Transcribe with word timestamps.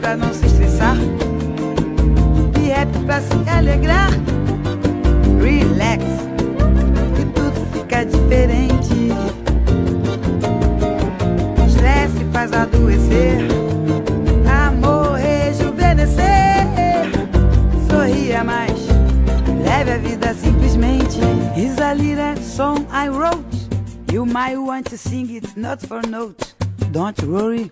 pra 0.00 0.16
não 0.16 0.32
se 0.32 0.46
estressar. 0.46 0.96
E 2.60 2.68
rap 2.68 2.88
pra 3.04 3.20
se 3.20 3.48
alegrar. 3.48 4.10
Relax, 5.40 6.04
e 7.20 7.24
tudo 7.26 7.66
fica 7.72 8.04
diferente. 8.04 9.12
Estresse 11.66 12.24
faz 12.32 12.52
adoecer. 12.52 13.46
Amor 14.66 15.14
rejuvenescer. 15.14 16.66
Sorria 17.88 18.42
mais, 18.42 18.78
leve 19.64 19.92
a 19.92 19.98
vida 19.98 20.34
simplesmente. 20.34 21.20
Is 21.56 21.78
a 21.78 21.92
little 21.94 22.36
song 22.42 22.86
I 22.90 23.08
wrote. 23.08 23.44
You 24.12 24.24
might 24.24 24.56
want 24.56 24.88
to 24.90 24.96
sing 24.96 25.30
it 25.36 25.56
not 25.56 25.86
for 25.86 26.00
note. 26.08 26.54
Don't 26.90 27.22
worry. 27.22 27.70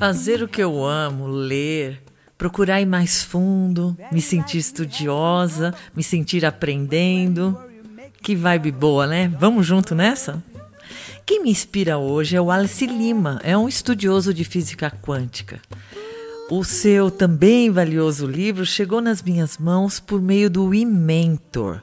Fazer 0.00 0.42
o 0.42 0.48
que 0.48 0.62
eu 0.62 0.82
amo, 0.82 1.26
ler, 1.26 2.02
procurar 2.38 2.80
ir 2.80 2.86
mais 2.86 3.22
fundo, 3.22 3.94
me 4.10 4.22
sentir 4.22 4.56
estudiosa, 4.56 5.74
me 5.94 6.02
sentir 6.02 6.46
aprendendo. 6.46 7.54
Que 8.22 8.34
vibe 8.34 8.72
boa, 8.72 9.06
né? 9.06 9.30
Vamos 9.38 9.66
junto 9.66 9.94
nessa? 9.94 10.42
Quem 11.26 11.42
me 11.42 11.50
inspira 11.50 11.98
hoje 11.98 12.34
é 12.34 12.40
o 12.40 12.50
Alice 12.50 12.86
Lima, 12.86 13.42
é 13.44 13.54
um 13.58 13.68
estudioso 13.68 14.32
de 14.32 14.42
física 14.42 14.90
quântica. 14.90 15.60
O 16.50 16.64
seu 16.64 17.10
também 17.10 17.70
valioso 17.70 18.26
livro 18.26 18.64
chegou 18.64 19.02
nas 19.02 19.22
minhas 19.22 19.58
mãos 19.58 20.00
por 20.00 20.22
meio 20.22 20.48
do 20.48 20.74
e-mentor. 20.74 21.82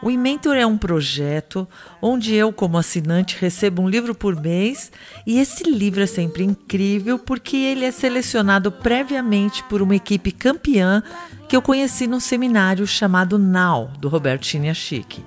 O 0.00 0.10
e-mentor 0.10 0.56
é 0.56 0.64
um 0.64 0.78
projeto 0.78 1.66
onde 2.00 2.32
eu, 2.32 2.52
como 2.52 2.78
assinante, 2.78 3.36
recebo 3.40 3.82
um 3.82 3.88
livro 3.88 4.14
por 4.14 4.40
mês 4.40 4.92
e 5.26 5.40
esse 5.40 5.64
livro 5.64 6.00
é 6.00 6.06
sempre 6.06 6.44
incrível 6.44 7.18
porque 7.18 7.56
ele 7.56 7.84
é 7.84 7.90
selecionado 7.90 8.70
previamente 8.70 9.64
por 9.64 9.82
uma 9.82 9.96
equipe 9.96 10.30
campeã 10.30 11.02
que 11.48 11.56
eu 11.56 11.62
conheci 11.62 12.06
num 12.06 12.20
seminário 12.20 12.86
chamado 12.86 13.38
Now, 13.38 13.90
do 13.98 14.08
Roberto 14.08 14.46
Chiniachique. 14.46 15.24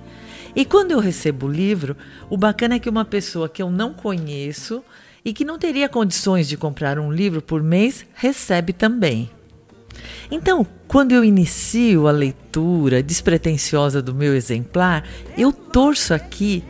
E 0.56 0.64
quando 0.64 0.92
eu 0.92 1.00
recebo 1.00 1.46
o 1.46 1.52
livro, 1.52 1.94
o 2.30 2.36
bacana 2.38 2.76
é 2.76 2.78
que 2.78 2.88
uma 2.88 3.04
pessoa 3.04 3.50
que 3.50 3.62
eu 3.62 3.70
não 3.70 3.92
conheço 3.92 4.82
e 5.22 5.34
que 5.34 5.44
não 5.44 5.58
teria 5.58 5.88
condições 5.88 6.48
de 6.48 6.56
comprar 6.56 6.98
um 6.98 7.12
livro 7.12 7.42
por 7.42 7.62
mês 7.62 8.06
recebe 8.14 8.72
também. 8.72 9.30
Então, 10.30 10.66
quando 10.88 11.12
eu 11.12 11.24
inicio 11.24 12.06
a 12.08 12.10
leitura 12.10 13.02
despretensiosa 13.02 14.00
do 14.00 14.14
meu 14.14 14.34
exemplar, 14.34 15.04
eu 15.36 15.52
torço 15.52 16.14
aqui 16.14 16.64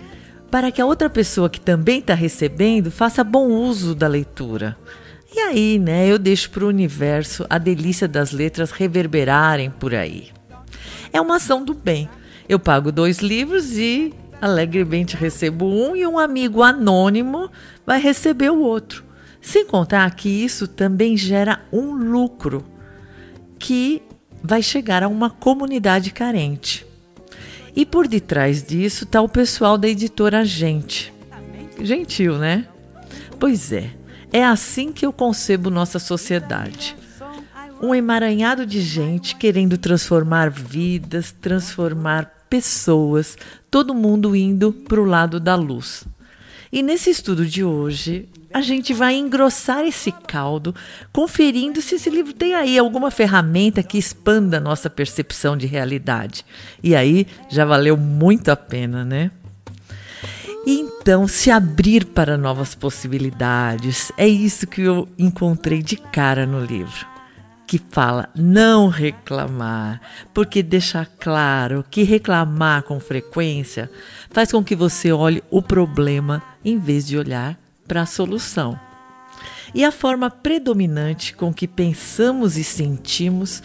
para 0.50 0.70
que 0.70 0.82
a 0.82 0.86
outra 0.86 1.08
pessoa 1.08 1.48
que 1.48 1.60
também 1.60 2.00
está 2.00 2.14
recebendo 2.14 2.90
faça 2.90 3.24
bom 3.24 3.48
uso 3.48 3.94
da 3.94 4.06
leitura. 4.06 4.76
E 5.34 5.40
aí, 5.40 5.78
né, 5.78 6.06
eu 6.06 6.18
deixo 6.18 6.50
para 6.50 6.64
o 6.64 6.68
universo 6.68 7.46
a 7.48 7.56
delícia 7.56 8.06
das 8.06 8.32
letras 8.32 8.70
reverberarem 8.70 9.70
por 9.70 9.94
aí. 9.94 10.28
É 11.12 11.20
uma 11.20 11.36
ação 11.36 11.64
do 11.64 11.72
bem. 11.72 12.08
Eu 12.48 12.58
pago 12.58 12.92
dois 12.92 13.20
livros 13.20 13.78
e 13.78 14.12
alegremente 14.42 15.16
recebo 15.16 15.64
um 15.64 15.96
e 15.96 16.06
um 16.06 16.18
amigo 16.18 16.62
anônimo 16.62 17.50
vai 17.86 18.00
receber 18.00 18.50
o 18.50 18.60
outro. 18.60 19.04
Sem 19.40 19.64
contar 19.64 20.14
que 20.14 20.28
isso 20.28 20.68
também 20.68 21.16
gera 21.16 21.62
um 21.72 21.94
lucro 21.94 22.64
que 23.62 24.02
vai 24.42 24.60
chegar 24.60 25.04
a 25.04 25.08
uma 25.08 25.30
comunidade 25.30 26.10
carente. 26.10 26.84
E 27.76 27.86
por 27.86 28.08
detrás 28.08 28.60
disso 28.60 29.04
está 29.04 29.22
o 29.22 29.28
pessoal 29.28 29.78
da 29.78 29.88
editora 29.88 30.44
Gente. 30.44 31.14
Gentil, 31.80 32.38
né? 32.38 32.66
Pois 33.38 33.70
é, 33.72 33.92
é 34.32 34.44
assim 34.44 34.92
que 34.92 35.06
eu 35.06 35.12
concebo 35.12 35.70
nossa 35.70 36.00
sociedade. 36.00 36.96
Um 37.80 37.94
emaranhado 37.94 38.66
de 38.66 38.80
gente 38.80 39.36
querendo 39.36 39.78
transformar 39.78 40.50
vidas, 40.50 41.30
transformar 41.30 42.44
pessoas, 42.50 43.38
todo 43.70 43.94
mundo 43.94 44.34
indo 44.34 44.72
para 44.72 45.00
o 45.00 45.04
lado 45.04 45.38
da 45.38 45.54
luz. 45.54 46.04
E 46.72 46.82
nesse 46.82 47.10
estudo 47.10 47.46
de 47.46 47.62
hoje, 47.62 48.28
a 48.52 48.60
gente 48.60 48.92
vai 48.92 49.14
engrossar 49.14 49.84
esse 49.84 50.12
caldo, 50.12 50.74
conferindo 51.12 51.80
se 51.80 51.94
esse 51.94 52.10
livro 52.10 52.32
tem 52.32 52.54
aí 52.54 52.78
alguma 52.78 53.10
ferramenta 53.10 53.82
que 53.82 53.98
expanda 53.98 54.58
a 54.58 54.60
nossa 54.60 54.90
percepção 54.90 55.56
de 55.56 55.66
realidade. 55.66 56.44
E 56.82 56.94
aí 56.94 57.26
já 57.48 57.64
valeu 57.64 57.96
muito 57.96 58.50
a 58.50 58.56
pena, 58.56 59.04
né? 59.04 59.30
E 60.64 60.78
então, 60.78 61.26
se 61.26 61.50
abrir 61.50 62.04
para 62.04 62.38
novas 62.38 62.76
possibilidades, 62.76 64.12
é 64.16 64.28
isso 64.28 64.66
que 64.68 64.82
eu 64.82 65.08
encontrei 65.18 65.82
de 65.82 65.96
cara 65.96 66.46
no 66.46 66.64
livro. 66.64 67.04
Que 67.66 67.80
fala 67.90 68.28
não 68.36 68.88
reclamar, 68.88 70.00
porque 70.32 70.62
deixa 70.62 71.04
claro 71.18 71.84
que 71.90 72.04
reclamar 72.04 72.84
com 72.84 73.00
frequência 73.00 73.90
faz 74.30 74.52
com 74.52 74.62
que 74.62 74.76
você 74.76 75.10
olhe 75.10 75.42
o 75.50 75.60
problema 75.60 76.40
em 76.64 76.78
vez 76.78 77.06
de 77.06 77.18
olhar 77.18 77.58
para 77.86 78.02
a 78.02 78.06
solução. 78.06 78.78
E 79.74 79.84
a 79.84 79.92
forma 79.92 80.30
predominante 80.30 81.34
com 81.34 81.52
que 81.52 81.66
pensamos 81.66 82.56
e 82.56 82.64
sentimos 82.64 83.62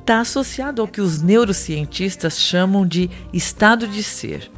está 0.00 0.20
associado 0.20 0.82
ao 0.82 0.88
que 0.88 1.00
os 1.00 1.22
neurocientistas 1.22 2.38
chamam 2.38 2.86
de 2.86 3.08
estado 3.32 3.86
de 3.86 4.02
ser. 4.02 4.50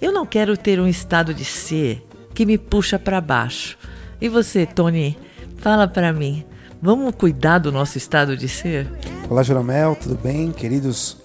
Eu 0.00 0.12
não 0.12 0.26
quero 0.26 0.56
ter 0.56 0.80
um 0.80 0.88
estado 0.88 1.32
de 1.32 1.44
ser 1.44 2.04
que 2.34 2.44
me 2.44 2.58
puxa 2.58 2.98
para 2.98 3.20
baixo. 3.20 3.78
E 4.20 4.28
você, 4.28 4.66
Tony, 4.66 5.16
fala 5.56 5.86
para 5.86 6.12
mim, 6.12 6.44
vamos 6.82 7.14
cuidar 7.14 7.58
do 7.58 7.72
nosso 7.72 7.96
estado 7.96 8.36
de 8.36 8.48
ser? 8.48 8.90
Olá, 9.30 9.42
Jeromel, 9.42 9.96
tudo 9.96 10.16
bem? 10.16 10.50
Queridos 10.50 11.16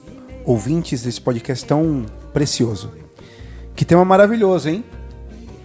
ouvintes 0.45 1.01
desse 1.01 1.19
podcast 1.19 1.65
tão 1.65 2.05
precioso. 2.31 2.93
Que 3.75 3.83
tema 3.83 4.05
maravilhoso, 4.05 4.69
hein? 4.69 4.83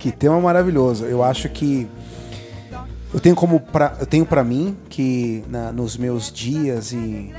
Que 0.05 0.13
tema 0.13 0.39
maravilhoso. 0.39 1.07
Eu 1.07 1.23
acho 1.23 1.49
que 1.49 1.89
eu 3.15 3.19
tenho 3.19 3.35
como 3.35 3.59
pra, 3.59 3.97
eu 3.99 4.05
tenho 4.05 4.27
para 4.27 4.45
mim 4.45 4.77
que 4.91 5.43
na, 5.49 5.73
nos 5.73 5.97
meus 5.97 6.31
dias 6.31 6.93
e, 6.93 7.33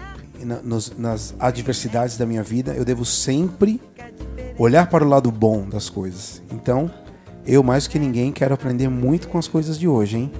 na, 0.43 0.55
nos, 0.63 0.91
nas 0.97 1.35
adversidades 1.39 2.17
da 2.17 2.25
minha 2.25 2.41
vida 2.41 2.73
eu 2.73 2.83
devo 2.83 3.05
sempre 3.05 3.79
olhar 4.57 4.87
para 4.87 5.05
o 5.05 5.07
lado 5.07 5.31
bom 5.31 5.69
das 5.69 5.91
coisas. 5.91 6.41
Então, 6.51 6.89
eu 7.45 7.61
mais 7.61 7.85
que 7.85 7.99
ninguém 7.99 8.31
quero 8.31 8.55
aprender 8.55 8.89
muito 8.89 9.27
com 9.27 9.37
as 9.37 9.47
coisas 9.47 9.77
de 9.77 9.87
hoje, 9.87 10.17
hein? 10.17 10.31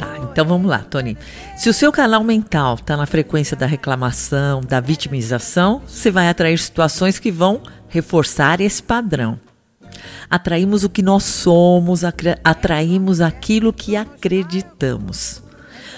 Ah, 0.00 0.16
então 0.32 0.46
vamos 0.46 0.70
lá, 0.70 0.78
Tony. 0.78 1.14
Se 1.58 1.68
o 1.68 1.74
seu 1.74 1.92
canal 1.92 2.24
mental 2.24 2.76
está 2.76 2.96
na 2.96 3.04
frequência 3.04 3.54
da 3.54 3.66
reclamação, 3.66 4.62
da 4.62 4.80
vitimização, 4.80 5.82
você 5.86 6.10
vai 6.10 6.30
atrair 6.30 6.58
situações 6.58 7.18
que 7.18 7.30
vão 7.30 7.60
reforçar 7.90 8.62
esse 8.62 8.82
padrão 8.82 9.38
atraímos 10.30 10.84
o 10.84 10.88
que 10.88 11.02
nós 11.02 11.24
somos, 11.24 12.02
atraímos 12.44 13.20
aquilo 13.20 13.72
que 13.72 13.96
acreditamos. 13.96 15.42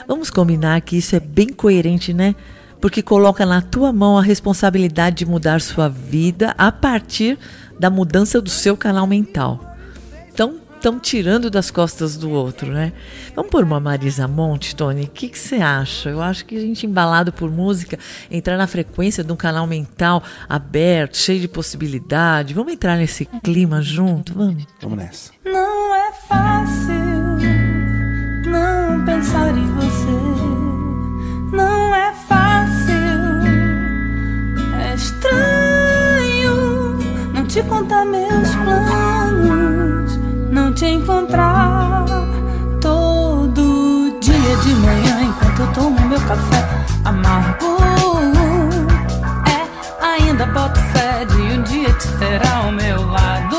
Vamos 0.06 0.30
combinar 0.30 0.80
que 0.80 0.96
isso 0.96 1.14
é 1.14 1.20
bem 1.20 1.48
coerente, 1.48 2.14
né? 2.14 2.34
Porque 2.80 3.02
coloca 3.02 3.44
na 3.44 3.60
tua 3.60 3.92
mão 3.92 4.16
a 4.16 4.22
responsabilidade 4.22 5.16
de 5.16 5.26
mudar 5.26 5.60
sua 5.60 5.88
vida 5.88 6.54
a 6.56 6.72
partir 6.72 7.38
da 7.78 7.90
mudança 7.90 8.40
do 8.40 8.48
seu 8.48 8.76
canal 8.76 9.06
mental. 9.06 9.67
Estão 10.78 10.98
tirando 11.00 11.50
das 11.50 11.72
costas 11.72 12.16
do 12.16 12.30
outro, 12.30 12.70
né? 12.70 12.92
Vamos 13.34 13.50
por 13.50 13.64
uma 13.64 13.80
Marisa 13.80 14.28
Monte, 14.28 14.76
Tony? 14.76 15.02
O 15.02 15.08
que 15.08 15.36
você 15.36 15.56
acha? 15.56 16.08
Eu 16.08 16.22
acho 16.22 16.46
que 16.46 16.56
a 16.56 16.60
gente, 16.60 16.86
embalado 16.86 17.32
por 17.32 17.50
música, 17.50 17.98
entrar 18.30 18.56
na 18.56 18.68
frequência 18.68 19.24
de 19.24 19.32
um 19.32 19.34
canal 19.34 19.66
mental 19.66 20.22
aberto, 20.48 21.16
cheio 21.16 21.40
de 21.40 21.48
possibilidade. 21.48 22.54
Vamos 22.54 22.72
entrar 22.72 22.96
nesse 22.96 23.24
clima 23.42 23.82
junto? 23.82 24.32
Vamos? 24.34 24.64
Vamos 24.80 24.98
nessa. 24.98 25.32
Não 25.44 25.96
é 25.96 26.12
fácil 26.28 26.94
não 28.46 29.04
pensar 29.04 29.58
em 29.58 29.66
você. 29.74 30.12
Não 31.56 31.92
é 31.92 32.14
fácil. 32.28 32.94
É 34.80 34.94
estranho 34.94 36.54
não 37.34 37.44
te 37.48 37.64
contar 37.64 38.04
meus 38.04 38.54
planos 38.54 39.07
te 40.78 40.86
encontrar 40.86 42.04
todo 42.80 44.16
dia 44.20 44.56
de 44.62 44.74
manhã 44.74 45.22
enquanto 45.24 45.60
eu 45.60 45.72
tomo 45.72 46.00
meu 46.08 46.20
café 46.20 46.68
amargo. 47.04 47.78
É, 49.48 50.06
ainda 50.06 50.46
boto 50.46 50.78
fé 50.92 51.24
de 51.24 51.34
um 51.34 51.62
dia 51.64 51.92
te 51.94 52.06
ter 52.18 52.46
ao 52.46 52.70
meu 52.70 53.04
lado. 53.10 53.57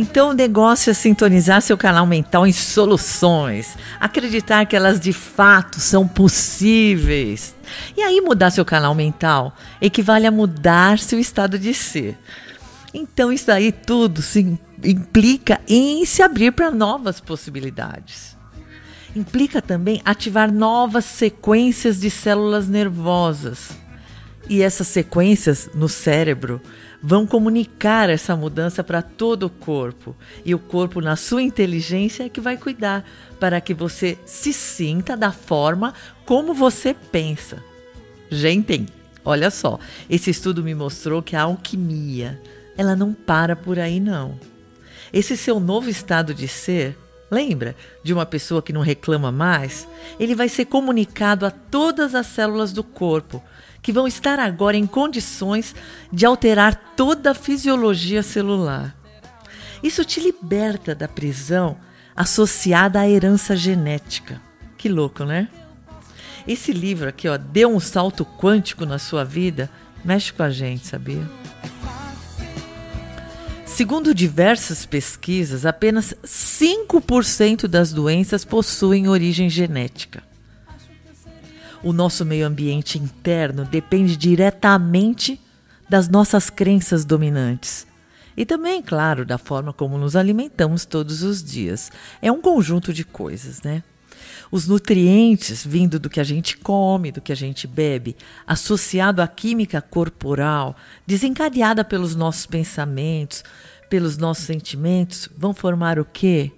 Então 0.00 0.30
o 0.30 0.32
negócio 0.32 0.90
é 0.90 0.94
sintonizar 0.94 1.60
seu 1.60 1.76
canal 1.76 2.06
mental 2.06 2.46
em 2.46 2.52
soluções, 2.54 3.76
acreditar 4.00 4.64
que 4.64 4.74
elas 4.74 4.98
de 4.98 5.12
fato 5.12 5.78
são 5.78 6.08
possíveis. 6.08 7.54
E 7.94 8.00
aí 8.00 8.18
mudar 8.22 8.50
seu 8.50 8.64
canal 8.64 8.94
mental 8.94 9.54
equivale 9.78 10.26
a 10.26 10.30
mudar 10.30 10.98
seu 10.98 11.18
estado 11.18 11.58
de 11.58 11.74
ser. 11.74 12.18
Então 12.94 13.30
isso 13.30 13.52
aí 13.52 13.70
tudo 13.70 14.22
se 14.22 14.58
implica 14.82 15.60
em 15.68 16.02
se 16.06 16.22
abrir 16.22 16.52
para 16.52 16.70
novas 16.70 17.20
possibilidades. 17.20 18.34
Implica 19.14 19.60
também 19.60 20.00
ativar 20.02 20.50
novas 20.50 21.04
sequências 21.04 22.00
de 22.00 22.08
células 22.08 22.66
nervosas. 22.66 23.68
E 24.48 24.62
essas 24.62 24.88
sequências 24.88 25.68
no 25.74 25.90
cérebro 25.90 26.58
vão 27.02 27.26
comunicar 27.26 28.10
essa 28.10 28.36
mudança 28.36 28.84
para 28.84 29.02
todo 29.02 29.44
o 29.44 29.50
corpo. 29.50 30.14
E 30.44 30.54
o 30.54 30.58
corpo, 30.58 31.00
na 31.00 31.16
sua 31.16 31.42
inteligência, 31.42 32.24
é 32.24 32.28
que 32.28 32.40
vai 32.40 32.56
cuidar 32.56 33.04
para 33.38 33.60
que 33.60 33.72
você 33.72 34.18
se 34.26 34.52
sinta 34.52 35.16
da 35.16 35.32
forma 35.32 35.94
como 36.26 36.52
você 36.52 36.94
pensa. 36.94 37.62
Gente, 38.30 38.86
olha 39.24 39.50
só, 39.50 39.78
esse 40.08 40.30
estudo 40.30 40.62
me 40.62 40.74
mostrou 40.74 41.22
que 41.22 41.34
a 41.34 41.42
alquimia, 41.42 42.40
ela 42.76 42.94
não 42.94 43.12
para 43.14 43.56
por 43.56 43.78
aí 43.78 43.98
não. 43.98 44.38
Esse 45.12 45.36
seu 45.36 45.58
novo 45.58 45.88
estado 45.88 46.32
de 46.32 46.46
ser, 46.46 46.96
lembra 47.30 47.74
de 48.04 48.12
uma 48.12 48.24
pessoa 48.24 48.62
que 48.62 48.72
não 48.72 48.82
reclama 48.82 49.32
mais? 49.32 49.88
Ele 50.20 50.34
vai 50.34 50.48
ser 50.48 50.66
comunicado 50.66 51.44
a 51.44 51.50
todas 51.50 52.14
as 52.14 52.26
células 52.26 52.72
do 52.72 52.84
corpo 52.84 53.42
que 53.82 53.92
vão 53.92 54.06
estar 54.06 54.38
agora 54.38 54.76
em 54.76 54.86
condições 54.86 55.74
de 56.12 56.26
alterar 56.26 56.94
toda 56.96 57.30
a 57.30 57.34
fisiologia 57.34 58.22
celular. 58.22 58.94
Isso 59.82 60.04
te 60.04 60.20
liberta 60.20 60.94
da 60.94 61.08
prisão 61.08 61.76
associada 62.14 63.00
à 63.00 63.08
herança 63.08 63.56
genética. 63.56 64.40
Que 64.76 64.88
louco, 64.88 65.24
né? 65.24 65.48
Esse 66.46 66.72
livro 66.72 67.08
aqui, 67.08 67.28
ó, 67.28 67.36
deu 67.36 67.74
um 67.74 67.80
salto 67.80 68.24
quântico 68.24 68.84
na 68.84 68.98
sua 68.98 69.24
vida, 69.24 69.70
mexe 70.04 70.32
com 70.32 70.42
a 70.42 70.50
gente, 70.50 70.86
sabia? 70.86 71.22
Segundo 73.64 74.14
diversas 74.14 74.84
pesquisas, 74.84 75.64
apenas 75.64 76.14
5% 76.24 77.66
das 77.66 77.92
doenças 77.92 78.44
possuem 78.44 79.08
origem 79.08 79.48
genética 79.48 80.29
o 81.82 81.92
nosso 81.92 82.24
meio 82.24 82.46
ambiente 82.46 82.98
interno 82.98 83.64
depende 83.64 84.16
diretamente 84.16 85.40
das 85.88 86.08
nossas 86.08 86.50
crenças 86.50 87.04
dominantes. 87.04 87.86
E 88.36 88.44
também, 88.44 88.82
claro, 88.82 89.24
da 89.24 89.38
forma 89.38 89.72
como 89.72 89.98
nos 89.98 90.14
alimentamos 90.14 90.84
todos 90.84 91.22
os 91.22 91.42
dias. 91.42 91.90
É 92.22 92.30
um 92.30 92.40
conjunto 92.40 92.92
de 92.92 93.04
coisas, 93.04 93.62
né? 93.62 93.82
Os 94.50 94.66
nutrientes 94.66 95.64
vindo 95.66 95.98
do 95.98 96.10
que 96.10 96.20
a 96.20 96.24
gente 96.24 96.56
come, 96.56 97.12
do 97.12 97.20
que 97.20 97.32
a 97.32 97.36
gente 97.36 97.66
bebe, 97.66 98.16
associado 98.46 99.22
à 99.22 99.28
química 99.28 99.80
corporal, 99.80 100.76
desencadeada 101.06 101.84
pelos 101.84 102.14
nossos 102.14 102.46
pensamentos, 102.46 103.44
pelos 103.88 104.16
nossos 104.16 104.44
sentimentos, 104.44 105.28
vão 105.36 105.52
formar 105.52 105.98
o 105.98 106.04
quê? 106.04 106.52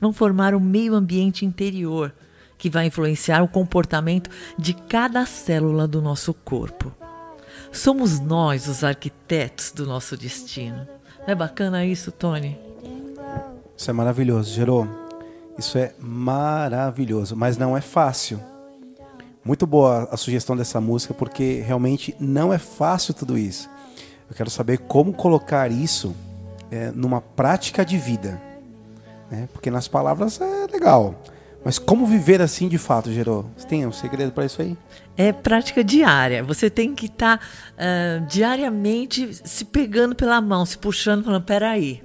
Vão 0.00 0.12
formar 0.12 0.54
o 0.54 0.60
meio 0.60 0.94
ambiente 0.94 1.44
interior 1.44 2.12
que 2.58 2.70
vai 2.70 2.86
influenciar 2.86 3.42
o 3.42 3.48
comportamento 3.48 4.30
de 4.58 4.74
cada 4.74 5.26
célula 5.26 5.86
do 5.86 6.00
nosso 6.00 6.32
corpo. 6.32 6.92
Somos 7.72 8.20
nós 8.20 8.68
os 8.68 8.82
arquitetos 8.82 9.70
do 9.70 9.86
nosso 9.86 10.16
destino. 10.16 10.86
Não 11.20 11.26
é 11.26 11.34
bacana 11.34 11.84
isso, 11.84 12.10
Tony? 12.10 12.58
Isso 13.76 13.90
é 13.90 13.92
maravilhoso, 13.92 14.52
Gerô. 14.52 14.86
Isso 15.58 15.76
é 15.76 15.94
maravilhoso, 15.98 17.36
mas 17.36 17.56
não 17.56 17.76
é 17.76 17.80
fácil. 17.80 18.40
Muito 19.44 19.66
boa 19.66 20.08
a 20.10 20.16
sugestão 20.16 20.56
dessa 20.56 20.80
música, 20.80 21.14
porque 21.14 21.62
realmente 21.66 22.14
não 22.18 22.52
é 22.52 22.58
fácil 22.58 23.14
tudo 23.14 23.38
isso. 23.38 23.68
Eu 24.28 24.34
quero 24.34 24.50
saber 24.50 24.78
como 24.78 25.12
colocar 25.12 25.70
isso 25.70 26.14
é, 26.70 26.90
numa 26.90 27.20
prática 27.20 27.84
de 27.84 27.96
vida. 27.96 28.40
Né? 29.30 29.48
Porque 29.52 29.70
nas 29.70 29.86
palavras 29.86 30.40
é 30.40 30.66
legal. 30.72 31.14
Mas 31.66 31.80
como 31.80 32.06
viver 32.06 32.40
assim 32.40 32.68
de 32.68 32.78
fato, 32.78 33.10
Gerô? 33.12 33.44
Você 33.56 33.66
tem 33.66 33.84
um 33.84 33.90
segredo 33.90 34.30
para 34.30 34.46
isso 34.46 34.62
aí? 34.62 34.76
É 35.16 35.32
prática 35.32 35.82
diária. 35.82 36.44
Você 36.44 36.68
tem 36.68 36.94
que 36.94 37.06
estar 37.06 37.38
tá, 37.38 37.44
uh, 37.72 38.26
diariamente 38.26 39.30
se 39.42 39.64
pegando 39.64 40.14
pela 40.14 40.40
mão, 40.40 40.66
se 40.66 40.76
puxando, 40.76 41.24
falando: 41.24 41.42
peraí, 41.42 42.02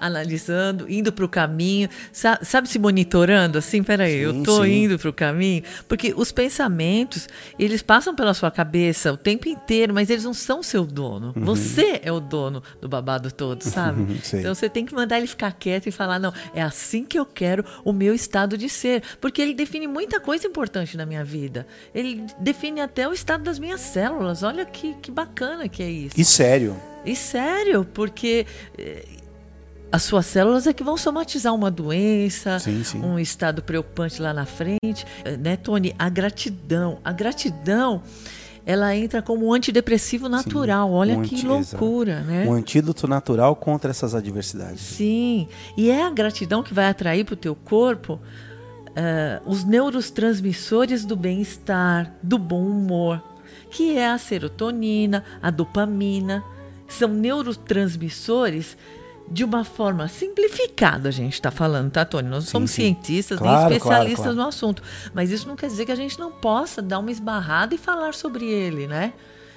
analisando, 0.00 0.90
indo 0.90 1.12
para 1.12 1.24
o 1.24 1.28
caminho, 1.28 1.88
sabe, 2.12 2.44
sabe, 2.44 2.68
se 2.68 2.78
monitorando 2.78 3.58
assim? 3.58 3.82
Peraí, 3.82 4.14
sim, 4.14 4.18
eu 4.18 4.38
estou 4.38 4.66
indo 4.66 4.98
para 4.98 5.08
o 5.08 5.12
caminho. 5.12 5.62
Porque 5.86 6.12
os 6.16 6.32
pensamentos, 6.32 7.28
eles 7.58 7.80
passam 7.80 8.14
pela 8.14 8.34
sua 8.34 8.50
cabeça 8.50 9.12
o 9.12 9.16
tempo 9.16 9.48
inteiro, 9.48 9.94
mas 9.94 10.10
eles 10.10 10.24
não 10.24 10.34
são 10.34 10.62
seu 10.62 10.84
dono. 10.84 11.32
Uhum. 11.36 11.44
Você 11.44 12.00
é 12.02 12.10
o 12.10 12.18
dono 12.18 12.60
do 12.80 12.88
babado 12.88 13.30
todo, 13.30 13.62
sabe? 13.62 14.02
Uhum, 14.02 14.18
então 14.34 14.52
você 14.54 14.68
tem 14.68 14.84
que 14.84 14.92
mandar 14.92 15.18
ele 15.18 15.28
ficar 15.28 15.52
quieto 15.52 15.86
e 15.86 15.92
falar: 15.92 16.18
não, 16.18 16.34
é 16.52 16.60
assim 16.60 17.04
que 17.04 17.18
eu 17.18 17.24
quero 17.24 17.64
o 17.84 17.92
meu 17.92 18.14
estado 18.14 18.58
de 18.58 18.68
ser 18.68 18.97
porque 19.20 19.40
ele 19.40 19.54
define 19.54 19.86
muita 19.86 20.20
coisa 20.20 20.46
importante 20.46 20.96
na 20.96 21.06
minha 21.06 21.24
vida. 21.24 21.66
Ele 21.94 22.24
define 22.38 22.80
até 22.80 23.08
o 23.08 23.12
estado 23.12 23.44
das 23.44 23.58
minhas 23.58 23.80
células. 23.80 24.42
Olha 24.42 24.64
que, 24.64 24.94
que 24.94 25.10
bacana 25.10 25.68
que 25.68 25.82
é 25.82 25.90
isso. 25.90 26.20
E 26.20 26.24
sério? 26.24 26.76
E 27.04 27.16
sério, 27.16 27.84
porque 27.84 28.46
eh, 28.76 29.04
as 29.90 30.02
suas 30.02 30.26
células 30.26 30.66
é 30.66 30.72
que 30.72 30.82
vão 30.82 30.96
somatizar 30.96 31.54
uma 31.54 31.70
doença, 31.70 32.58
sim, 32.58 32.84
sim. 32.84 33.00
um 33.00 33.18
estado 33.18 33.62
preocupante 33.62 34.20
lá 34.20 34.34
na 34.34 34.44
frente. 34.44 35.06
Eh, 35.24 35.36
né, 35.36 35.56
Tony? 35.56 35.94
A 35.98 36.08
gratidão. 36.08 36.98
A 37.04 37.12
gratidão 37.12 38.02
ela 38.68 38.94
entra 38.94 39.22
como 39.22 39.46
um 39.46 39.54
antidepressivo 39.54 40.28
natural. 40.28 40.88
Sim, 40.88 40.94
Olha 40.94 41.16
um 41.16 41.22
que 41.22 41.46
loucura, 41.46 42.20
né? 42.20 42.44
Um 42.46 42.52
antídoto 42.52 43.08
natural 43.08 43.56
contra 43.56 43.90
essas 43.90 44.14
adversidades. 44.14 44.82
Sim, 44.82 45.48
e 45.74 45.88
é 45.88 46.04
a 46.04 46.10
gratidão 46.10 46.62
que 46.62 46.74
vai 46.74 46.86
atrair 46.86 47.24
para 47.24 47.32
o 47.32 47.36
teu 47.36 47.54
corpo 47.54 48.20
uh, 48.98 49.48
os 49.48 49.64
neurotransmissores 49.64 51.04
do 51.04 51.16
bem-estar, 51.16 52.12
do 52.22 52.36
bom 52.36 52.64
humor, 52.66 53.22
que 53.70 53.96
é 53.96 54.08
a 54.08 54.18
serotonina, 54.18 55.24
a 55.40 55.50
dopamina. 55.50 56.42
São 56.88 57.08
neurotransmissores 57.08 58.76
de 59.30 59.44
uma 59.44 59.62
forma 59.62 60.08
simplificada, 60.08 61.10
a 61.10 61.12
gente 61.12 61.34
está 61.34 61.50
falando, 61.50 61.90
tá, 61.90 62.02
Tony? 62.02 62.28
Nós 62.28 62.44
sim, 62.44 62.50
somos 62.50 62.70
sim. 62.70 62.82
cientistas, 62.82 63.38
claro, 63.38 63.68
nem 63.68 63.76
especialistas 63.76 64.16
claro, 64.16 64.34
claro. 64.34 64.42
no 64.42 64.48
assunto. 64.48 64.82
Mas 65.12 65.30
isso 65.30 65.46
não 65.46 65.54
quer 65.54 65.66
dizer 65.66 65.84
que 65.84 65.92
a 65.92 65.96
gente 65.96 66.18
não 66.18 66.32
possa 66.32 66.80
dar 66.80 66.98
uma 66.98 67.10
esbarrada 67.10 67.74
e 67.74 67.78
falar 67.78 68.14
sobre 68.14 68.46
ele, 68.46 68.86
né? 68.86 69.12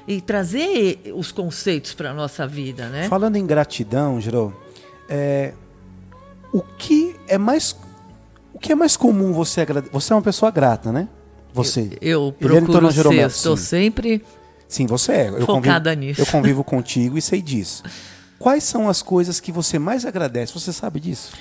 E 0.05 0.19
trazer 0.19 1.13
os 1.15 1.31
conceitos 1.31 1.93
para 1.93 2.11
a 2.11 2.13
nossa 2.13 2.45
vida, 2.45 2.89
né? 2.89 3.07
Falando 3.07 3.37
em 3.37 3.45
gratidão, 3.45 4.19
Gerô, 4.19 4.51
é, 5.07 5.53
o 6.51 6.61
que 6.61 7.15
é 7.27 7.37
mais 7.37 7.73
que 8.61 8.71
é 8.71 8.75
mais 8.75 8.95
comum 8.95 9.33
você 9.33 9.61
agradecer? 9.61 9.91
Você 9.91 10.13
é 10.13 10.15
uma 10.15 10.21
pessoa 10.21 10.51
grata, 10.51 10.91
né? 10.91 11.07
Você. 11.53 11.97
Eu, 11.99 12.33
eu 12.39 12.61
procuro 12.61 12.91
ser, 12.91 13.13
eu 13.13 13.27
estou 13.27 13.57
sempre 13.57 14.23
Sim, 14.71 14.85
você 14.85 15.11
é. 15.11 15.27
Eu 15.27 15.45
focada 15.45 15.89
convivo, 15.89 16.07
nisso. 16.07 16.21
Eu 16.21 16.25
convivo 16.25 16.63
contigo 16.63 17.17
e 17.17 17.21
sei 17.21 17.41
disso. 17.41 17.83
Quais 18.39 18.63
são 18.63 18.87
as 18.87 19.01
coisas 19.01 19.37
que 19.41 19.51
você 19.51 19.77
mais 19.77 20.05
agradece? 20.05 20.53
Você 20.53 20.71
sabe 20.71 21.01
disso? 21.01 21.33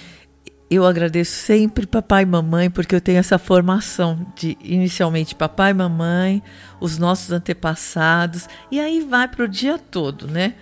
Eu 0.68 0.84
agradeço 0.84 1.30
sempre 1.32 1.86
papai 1.86 2.24
e 2.24 2.26
mamãe, 2.26 2.68
porque 2.68 2.92
eu 2.92 3.00
tenho 3.00 3.18
essa 3.18 3.38
formação 3.38 4.26
de 4.34 4.58
inicialmente 4.60 5.36
papai 5.36 5.70
e 5.70 5.74
mamãe, 5.74 6.42
os 6.80 6.98
nossos 6.98 7.30
antepassados, 7.30 8.48
e 8.68 8.80
aí 8.80 9.00
vai 9.00 9.28
para 9.28 9.44
o 9.44 9.48
dia 9.48 9.78
todo, 9.78 10.26
né? 10.26 10.54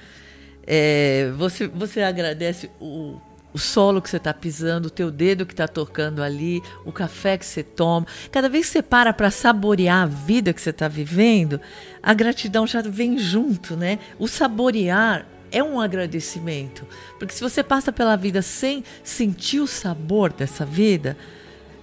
É, 0.66 1.32
você, 1.38 1.66
você 1.66 2.02
agradece 2.02 2.70
o 2.78 3.18
o 3.58 3.60
solo 3.60 4.00
que 4.00 4.08
você 4.08 4.18
está 4.18 4.32
pisando, 4.32 4.86
o 4.86 4.90
teu 4.90 5.10
dedo 5.10 5.44
que 5.44 5.52
está 5.52 5.66
tocando 5.66 6.22
ali, 6.22 6.62
o 6.84 6.92
café 6.92 7.36
que 7.36 7.44
você 7.44 7.64
toma. 7.64 8.06
Cada 8.30 8.48
vez 8.48 8.66
que 8.66 8.72
você 8.72 8.82
para 8.82 9.12
para 9.12 9.32
saborear 9.32 10.04
a 10.04 10.06
vida 10.06 10.52
que 10.52 10.62
você 10.62 10.70
está 10.70 10.86
vivendo, 10.86 11.60
a 12.00 12.14
gratidão 12.14 12.68
já 12.68 12.80
vem 12.80 13.18
junto, 13.18 13.76
né? 13.76 13.98
O 14.16 14.28
saborear 14.28 15.26
é 15.50 15.60
um 15.60 15.80
agradecimento. 15.80 16.86
Porque 17.18 17.34
se 17.34 17.40
você 17.40 17.64
passa 17.64 17.92
pela 17.92 18.14
vida 18.14 18.42
sem 18.42 18.84
sentir 19.02 19.58
o 19.58 19.66
sabor 19.66 20.32
dessa 20.32 20.64
vida, 20.64 21.16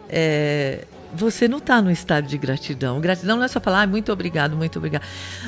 é, 0.08 0.86
você 1.14 1.46
não 1.46 1.58
está 1.58 1.82
no 1.82 1.92
estado 1.92 2.26
de 2.26 2.38
gratidão. 2.38 3.02
Gratidão 3.02 3.36
não 3.36 3.44
é 3.44 3.50
só 3.50 3.60
falar 3.60 3.82
ah, 3.82 3.88
muito 3.88 4.14
obrigado, 4.14 4.56
muito 4.56 4.80
obrigado. 4.80 5.04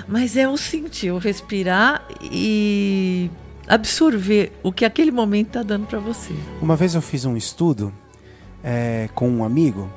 Mas 0.05 0.35
é 0.35 0.45
o 0.45 0.57
sentir, 0.57 1.11
o 1.11 1.19
respirar 1.19 2.05
e 2.21 3.31
absorver 3.67 4.51
o 4.63 4.71
que 4.71 4.85
aquele 4.85 5.11
momento 5.11 5.47
está 5.47 5.63
dando 5.63 5.85
para 5.87 5.99
você. 5.99 6.33
Uma 6.61 6.75
vez 6.75 6.95
eu 6.95 7.01
fiz 7.01 7.25
um 7.25 7.35
estudo 7.35 7.93
é, 8.63 9.09
com 9.13 9.29
um 9.29 9.43
amigo 9.43 9.89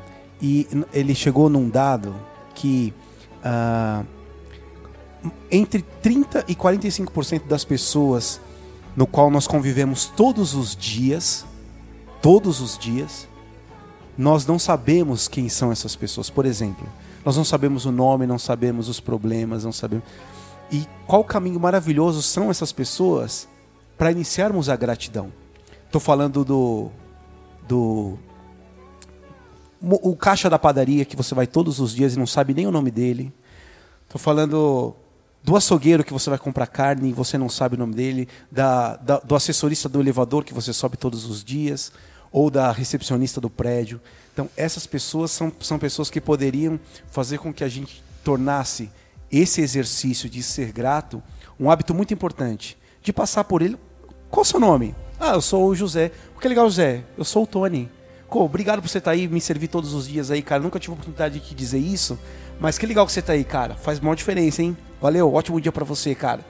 e 0.43 0.67
ele 0.93 1.15
chegou 1.15 1.49
num 1.49 1.69
dado 1.69 2.15
que 2.55 2.93
uh, 3.45 4.05
entre 5.51 5.83
30 6.03 6.45
e 6.49 6.55
45% 6.55 7.47
das 7.47 7.65
pessoas 7.65 8.41
no 8.97 9.07
qual 9.07 9.31
nós 9.31 9.47
convivemos 9.47 10.07
todos 10.07 10.55
os 10.55 10.75
dias, 10.75 11.45
todos 12.21 12.61
os 12.61 12.77
dias, 12.77 13.29
nós 14.17 14.47
não 14.47 14.59
sabemos 14.59 15.29
quem 15.29 15.49
são 15.49 15.71
essas 15.71 15.95
pessoas. 15.95 16.29
Por 16.29 16.45
exemplo, 16.45 16.87
nós 17.25 17.37
não 17.37 17.45
sabemos 17.45 17.85
o 17.85 17.93
nome, 17.93 18.27
não 18.27 18.39
sabemos 18.39 18.89
os 18.89 18.99
problemas, 18.99 19.65
não 19.65 19.73
sabemos. 19.73 20.05
E 20.73 20.87
qual 21.07 21.23
caminho 21.23 21.61
maravilhoso 21.61 22.23
são 22.23 22.51
essas 22.51 22.73
pessoas 22.73 23.49
para 24.01 24.11
iniciarmos 24.11 24.71
a 24.71 24.77
gratidão? 24.77 25.31
Estou 25.85 26.01
falando 26.01 26.43
do, 26.43 26.91
do 27.69 28.19
o 29.79 30.17
caixa 30.17 30.49
da 30.49 30.59
padaria 30.59 31.05
que 31.05 31.15
você 31.15 31.35
vai 31.35 31.47
todos 31.47 31.81
os 31.81 31.95
dias 31.95 32.15
e 32.15 32.19
não 32.19 32.27
sabe 32.27 32.55
nem 32.55 32.67
o 32.67 32.71
nome 32.71 32.91
dele. 32.91 33.31
Estou 34.05 34.19
falando 34.19 34.97
do 35.45 35.55
açougueiro 35.55 36.03
que 36.03 36.15
você 36.15 36.31
vai 36.31 36.39
comprar 36.39 36.67
carne 36.67 37.11
e 37.11 37.13
você 37.13 37.37
não 37.37 37.51
sabe 37.51 37.75
o 37.75 37.79
nome 37.79 37.95
dele, 37.95 38.27
da, 38.51 38.97
da, 38.97 39.19
do 39.19 39.35
assessorista 39.35 39.87
do 39.87 40.01
elevador 40.01 40.45
que 40.45 40.55
você 40.55 40.73
sobe 40.73 40.97
todos 40.97 41.27
os 41.27 41.45
dias, 41.45 41.93
ou 42.33 42.51
da 42.51 42.73
recepcionista 42.73 43.39
do 43.39 43.51
prédio. 43.51 44.01
Então, 44.33 44.49
essas 44.57 44.87
pessoas 44.87 45.31
são, 45.31 45.53
são 45.61 45.79
pessoas 45.79 46.09
que 46.09 46.23
poderiam 46.23 46.81
fazer 47.11 47.37
com 47.37 47.53
que 47.53 47.63
a 47.63 47.69
gente 47.69 48.03
tornasse 48.25 48.91
esse 49.31 49.61
exercício 49.61 50.27
de 50.27 50.43
ser 50.43 50.73
grato 50.73 51.23
um 51.59 51.71
hábito 51.71 51.93
muito 51.93 52.15
importante. 52.15 52.79
De 53.03 53.13
passar 53.13 53.45
por 53.45 53.61
ele. 53.61 53.77
Qual 54.31 54.43
o 54.43 54.45
seu 54.45 54.61
nome? 54.61 54.95
Ah, 55.19 55.33
eu 55.35 55.41
sou 55.41 55.67
o 55.67 55.75
José. 55.75 56.13
O 56.37 56.41
que 56.41 56.47
é 56.47 56.51
legal, 56.51 56.67
José? 56.67 57.03
Eu 57.19 57.25
sou 57.25 57.43
o 57.43 57.47
Tony. 57.47 57.91
Pô, 58.31 58.45
obrigado 58.45 58.81
por 58.81 58.89
você 58.89 58.99
estar 58.99 59.11
tá 59.11 59.15
aí, 59.17 59.27
me 59.27 59.41
servir 59.41 59.69
todos 59.69 59.93
os 59.93 60.07
dias 60.07 60.31
aí, 60.31 60.41
cara. 60.41 60.63
Nunca 60.63 60.79
tive 60.79 60.93
a 60.93 60.95
oportunidade 60.95 61.41
de 61.41 61.49
te 61.49 61.55
dizer 61.55 61.79
isso. 61.79 62.19
Mas 62.61 62.79
que 62.79 62.87
legal 62.87 63.05
que 63.05 63.13
você 63.13 63.21
tá 63.21 63.33
aí, 63.33 63.43
cara. 63.43 63.75
Faz 63.75 63.99
uma 63.99 64.15
diferença, 64.15 64.63
hein? 64.63 64.77
Valeu, 65.01 65.33
ótimo 65.35 65.61
dia 65.61 65.73
para 65.73 65.85
você, 65.85 66.15
cara. 66.15 66.41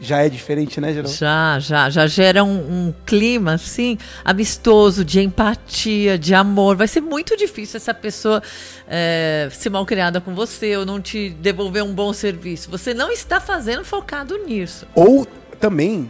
Já 0.00 0.24
é 0.24 0.28
diferente, 0.28 0.80
né, 0.80 0.92
Geraldo? 0.92 1.16
Já, 1.16 1.58
já, 1.58 1.90
já 1.90 2.06
gera 2.06 2.44
um, 2.44 2.88
um, 2.88 2.94
clima, 3.04 3.54
assim, 3.54 3.98
amistoso, 4.24 5.04
de 5.04 5.20
empatia, 5.20 6.18
de 6.18 6.34
amor. 6.34 6.76
Vai 6.76 6.88
ser 6.88 7.00
muito 7.00 7.36
difícil 7.36 7.76
essa 7.78 7.94
pessoa 7.94 8.42
é, 8.88 9.48
ser 9.52 9.70
mal 9.70 9.84
criada 9.84 10.20
com 10.20 10.34
você 10.34 10.76
ou 10.76 10.86
não 10.86 11.00
te 11.00 11.30
devolver 11.30 11.82
um 11.82 11.94
bom 11.94 12.12
serviço. 12.12 12.70
Você 12.70 12.94
não 12.94 13.10
está 13.10 13.40
fazendo 13.40 13.84
focado 13.84 14.36
nisso. 14.46 14.86
Ou 14.94 15.26
também 15.58 16.08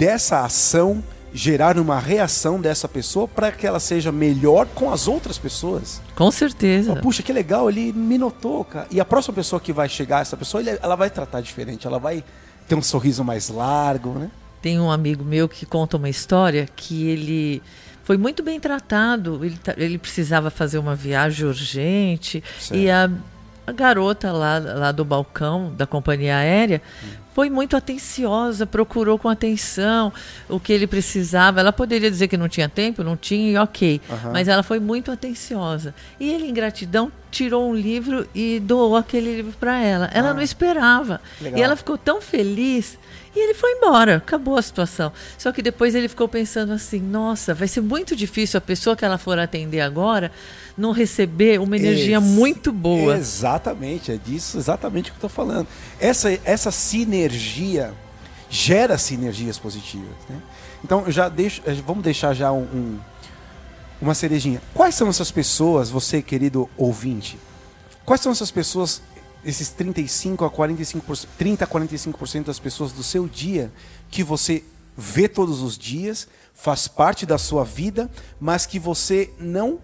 dessa 0.00 0.42
ação 0.42 1.04
gerar 1.32 1.78
uma 1.78 1.98
reação 2.00 2.58
dessa 2.58 2.88
pessoa 2.88 3.28
para 3.28 3.52
que 3.52 3.66
ela 3.66 3.78
seja 3.78 4.10
melhor 4.10 4.66
com 4.66 4.90
as 4.90 5.06
outras 5.06 5.36
pessoas. 5.36 6.00
Com 6.16 6.30
certeza. 6.30 6.96
Puxa, 6.96 7.22
que 7.22 7.30
legal, 7.30 7.68
ele 7.68 7.92
me 7.92 8.16
notou, 8.16 8.64
cara. 8.64 8.86
E 8.90 8.98
a 8.98 9.04
próxima 9.04 9.34
pessoa 9.34 9.60
que 9.60 9.74
vai 9.74 9.90
chegar, 9.90 10.22
essa 10.22 10.38
pessoa, 10.38 10.64
ela 10.82 10.96
vai 10.96 11.10
tratar 11.10 11.42
diferente, 11.42 11.86
ela 11.86 11.98
vai 11.98 12.24
ter 12.66 12.74
um 12.74 12.82
sorriso 12.82 13.22
mais 13.22 13.50
largo, 13.50 14.18
né? 14.18 14.30
Tem 14.62 14.80
um 14.80 14.90
amigo 14.90 15.22
meu 15.22 15.46
que 15.48 15.66
conta 15.66 15.98
uma 15.98 16.08
história 16.08 16.66
que 16.74 17.06
ele 17.06 17.62
foi 18.02 18.16
muito 18.16 18.42
bem 18.42 18.58
tratado. 18.58 19.44
Ele, 19.44 19.58
ele 19.76 19.98
precisava 19.98 20.50
fazer 20.50 20.78
uma 20.78 20.94
viagem 20.94 21.46
urgente 21.46 22.42
certo. 22.58 22.74
e 22.74 22.90
a, 22.90 23.08
a 23.66 23.72
garota 23.72 24.32
lá, 24.32 24.58
lá 24.58 24.92
do 24.92 25.04
balcão 25.04 25.72
da 25.76 25.86
companhia 25.86 26.36
aérea 26.36 26.80
hum 27.04 27.20
foi 27.40 27.48
muito 27.48 27.74
atenciosa, 27.74 28.66
procurou 28.66 29.18
com 29.18 29.26
atenção 29.26 30.12
o 30.46 30.60
que 30.60 30.74
ele 30.74 30.86
precisava. 30.86 31.60
Ela 31.60 31.72
poderia 31.72 32.10
dizer 32.10 32.28
que 32.28 32.36
não 32.36 32.50
tinha 32.50 32.68
tempo, 32.68 33.02
não 33.02 33.16
tinha, 33.16 33.52
e 33.52 33.56
ok. 33.56 33.98
Uhum. 34.10 34.32
Mas 34.32 34.46
ela 34.46 34.62
foi 34.62 34.78
muito 34.78 35.10
atenciosa. 35.10 35.94
E 36.20 36.28
ele, 36.30 36.50
em 36.50 36.52
gratidão, 36.52 37.10
tirou 37.30 37.70
um 37.70 37.74
livro 37.74 38.28
e 38.34 38.60
doou 38.60 38.94
aquele 38.94 39.36
livro 39.36 39.54
para 39.58 39.80
ela. 39.80 40.10
Ela 40.12 40.30
ah, 40.30 40.34
não 40.34 40.42
esperava. 40.42 41.18
Legal. 41.40 41.58
E 41.58 41.62
ela 41.62 41.76
ficou 41.76 41.96
tão 41.96 42.20
feliz. 42.20 42.98
E 43.34 43.38
ele 43.38 43.54
foi 43.54 43.70
embora, 43.72 44.16
acabou 44.16 44.56
a 44.56 44.62
situação. 44.62 45.12
Só 45.38 45.52
que 45.52 45.62
depois 45.62 45.94
ele 45.94 46.08
ficou 46.08 46.28
pensando 46.28 46.72
assim: 46.72 46.98
nossa, 46.98 47.54
vai 47.54 47.68
ser 47.68 47.80
muito 47.80 48.16
difícil 48.16 48.58
a 48.58 48.60
pessoa 48.60 48.96
que 48.96 49.04
ela 49.04 49.18
for 49.18 49.38
atender 49.38 49.80
agora 49.80 50.32
não 50.76 50.92
receber 50.92 51.60
uma 51.60 51.76
energia 51.76 52.16
Ex 52.16 52.24
muito 52.24 52.72
boa. 52.72 53.16
Exatamente, 53.16 54.10
é 54.10 54.16
disso 54.16 54.58
exatamente 54.58 55.10
que 55.10 55.14
eu 55.14 55.16
estou 55.16 55.30
falando. 55.30 55.68
Essa, 56.00 56.32
essa 56.44 56.70
sinergia 56.70 57.92
gera 58.48 58.98
sinergias 58.98 59.58
positivas. 59.58 60.16
Né? 60.28 60.40
Então, 60.82 61.10
já 61.10 61.28
deixo, 61.28 61.62
eh, 61.66 61.76
vamos 61.86 62.02
deixar 62.02 62.34
já 62.34 62.50
um, 62.50 62.62
um, 62.62 62.98
uma 64.00 64.14
cerejinha. 64.14 64.60
Quais 64.74 64.94
são 64.94 65.08
essas 65.08 65.30
pessoas, 65.30 65.90
você, 65.90 66.22
querido 66.22 66.68
ouvinte? 66.76 67.38
Quais 68.04 68.20
são 68.20 68.32
essas 68.32 68.50
pessoas, 68.50 69.02
esses 69.44 69.70
35 69.70 70.44
a 70.44 70.50
45%, 70.50 71.26
30 71.38 71.64
a 71.64 71.68
45% 71.68 72.44
das 72.44 72.58
pessoas 72.58 72.92
do 72.92 73.02
seu 73.02 73.26
dia 73.26 73.72
que 74.10 74.22
você 74.22 74.64
vê 74.96 75.28
todos 75.28 75.62
os 75.62 75.78
dias, 75.78 76.28
faz 76.52 76.86
parte 76.86 77.24
da 77.24 77.38
sua 77.38 77.64
vida, 77.64 78.10
mas 78.38 78.66
que 78.66 78.78
você 78.78 79.32
não 79.38 79.78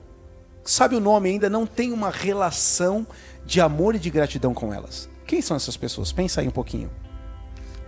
sabe 0.64 0.96
o 0.96 1.00
nome 1.00 1.30
ainda, 1.30 1.48
não 1.48 1.64
tem 1.64 1.92
uma 1.92 2.10
relação 2.10 3.06
de 3.44 3.60
amor 3.60 3.94
e 3.94 3.98
de 3.98 4.10
gratidão 4.10 4.52
com 4.52 4.74
elas. 4.74 5.08
Quem 5.26 5.40
são 5.40 5.56
essas 5.56 5.76
pessoas? 5.76 6.12
Pensa 6.12 6.40
aí 6.40 6.48
um 6.48 6.52
pouquinho. 6.52 6.90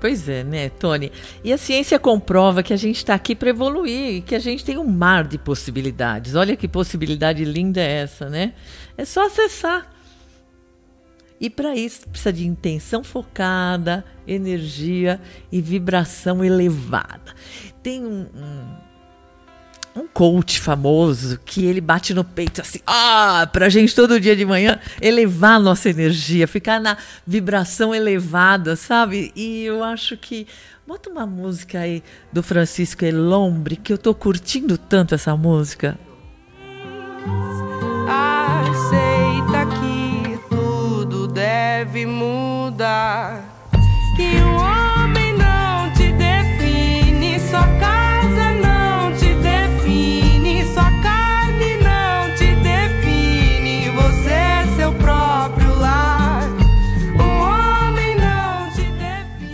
Pois 0.00 0.28
é, 0.28 0.44
né, 0.44 0.68
Tony? 0.68 1.10
E 1.42 1.52
a 1.52 1.58
ciência 1.58 1.98
comprova 1.98 2.62
que 2.62 2.72
a 2.72 2.76
gente 2.76 2.98
está 2.98 3.14
aqui 3.14 3.34
para 3.34 3.50
evoluir, 3.50 4.22
que 4.22 4.34
a 4.34 4.38
gente 4.38 4.64
tem 4.64 4.78
um 4.78 4.86
mar 4.86 5.26
de 5.26 5.36
possibilidades. 5.36 6.36
Olha 6.36 6.56
que 6.56 6.68
possibilidade 6.68 7.44
linda 7.44 7.80
é 7.80 8.02
essa, 8.02 8.30
né? 8.30 8.54
É 8.96 9.04
só 9.04 9.26
acessar. 9.26 9.97
E 11.40 11.48
para 11.48 11.74
isso 11.74 12.08
precisa 12.08 12.32
de 12.32 12.46
intenção 12.46 13.04
focada, 13.04 14.04
energia 14.26 15.20
e 15.52 15.60
vibração 15.60 16.44
elevada. 16.44 17.34
Tem 17.82 18.04
um, 18.04 18.26
um 18.34 18.88
um 19.98 20.06
coach 20.06 20.60
famoso 20.60 21.40
que 21.44 21.64
ele 21.64 21.80
bate 21.80 22.14
no 22.14 22.22
peito 22.22 22.60
assim, 22.60 22.78
ah, 22.86 23.48
pra 23.52 23.68
gente 23.68 23.94
todo 23.94 24.20
dia 24.20 24.36
de 24.36 24.44
manhã 24.44 24.78
elevar 25.00 25.56
a 25.56 25.58
nossa 25.58 25.90
energia, 25.90 26.46
ficar 26.46 26.80
na 26.80 26.96
vibração 27.26 27.94
elevada, 27.94 28.76
sabe? 28.76 29.32
E 29.34 29.64
eu 29.64 29.82
acho 29.82 30.16
que 30.16 30.46
bota 30.86 31.10
uma 31.10 31.26
música 31.26 31.80
aí 31.80 32.02
do 32.32 32.42
Francisco 32.42 33.04
Elombre 33.04 33.76
que 33.76 33.92
eu 33.92 33.98
tô 33.98 34.14
curtindo 34.14 34.78
tanto 34.78 35.14
essa 35.14 35.36
música. 35.36 35.98
Deve 41.98 42.06
mudar, 42.06 43.68
que 44.14 44.40
o 44.40 44.54
homem 44.56 45.32
não 45.32 45.92
te 45.92 46.12
define, 46.12 47.40
só 47.40 47.62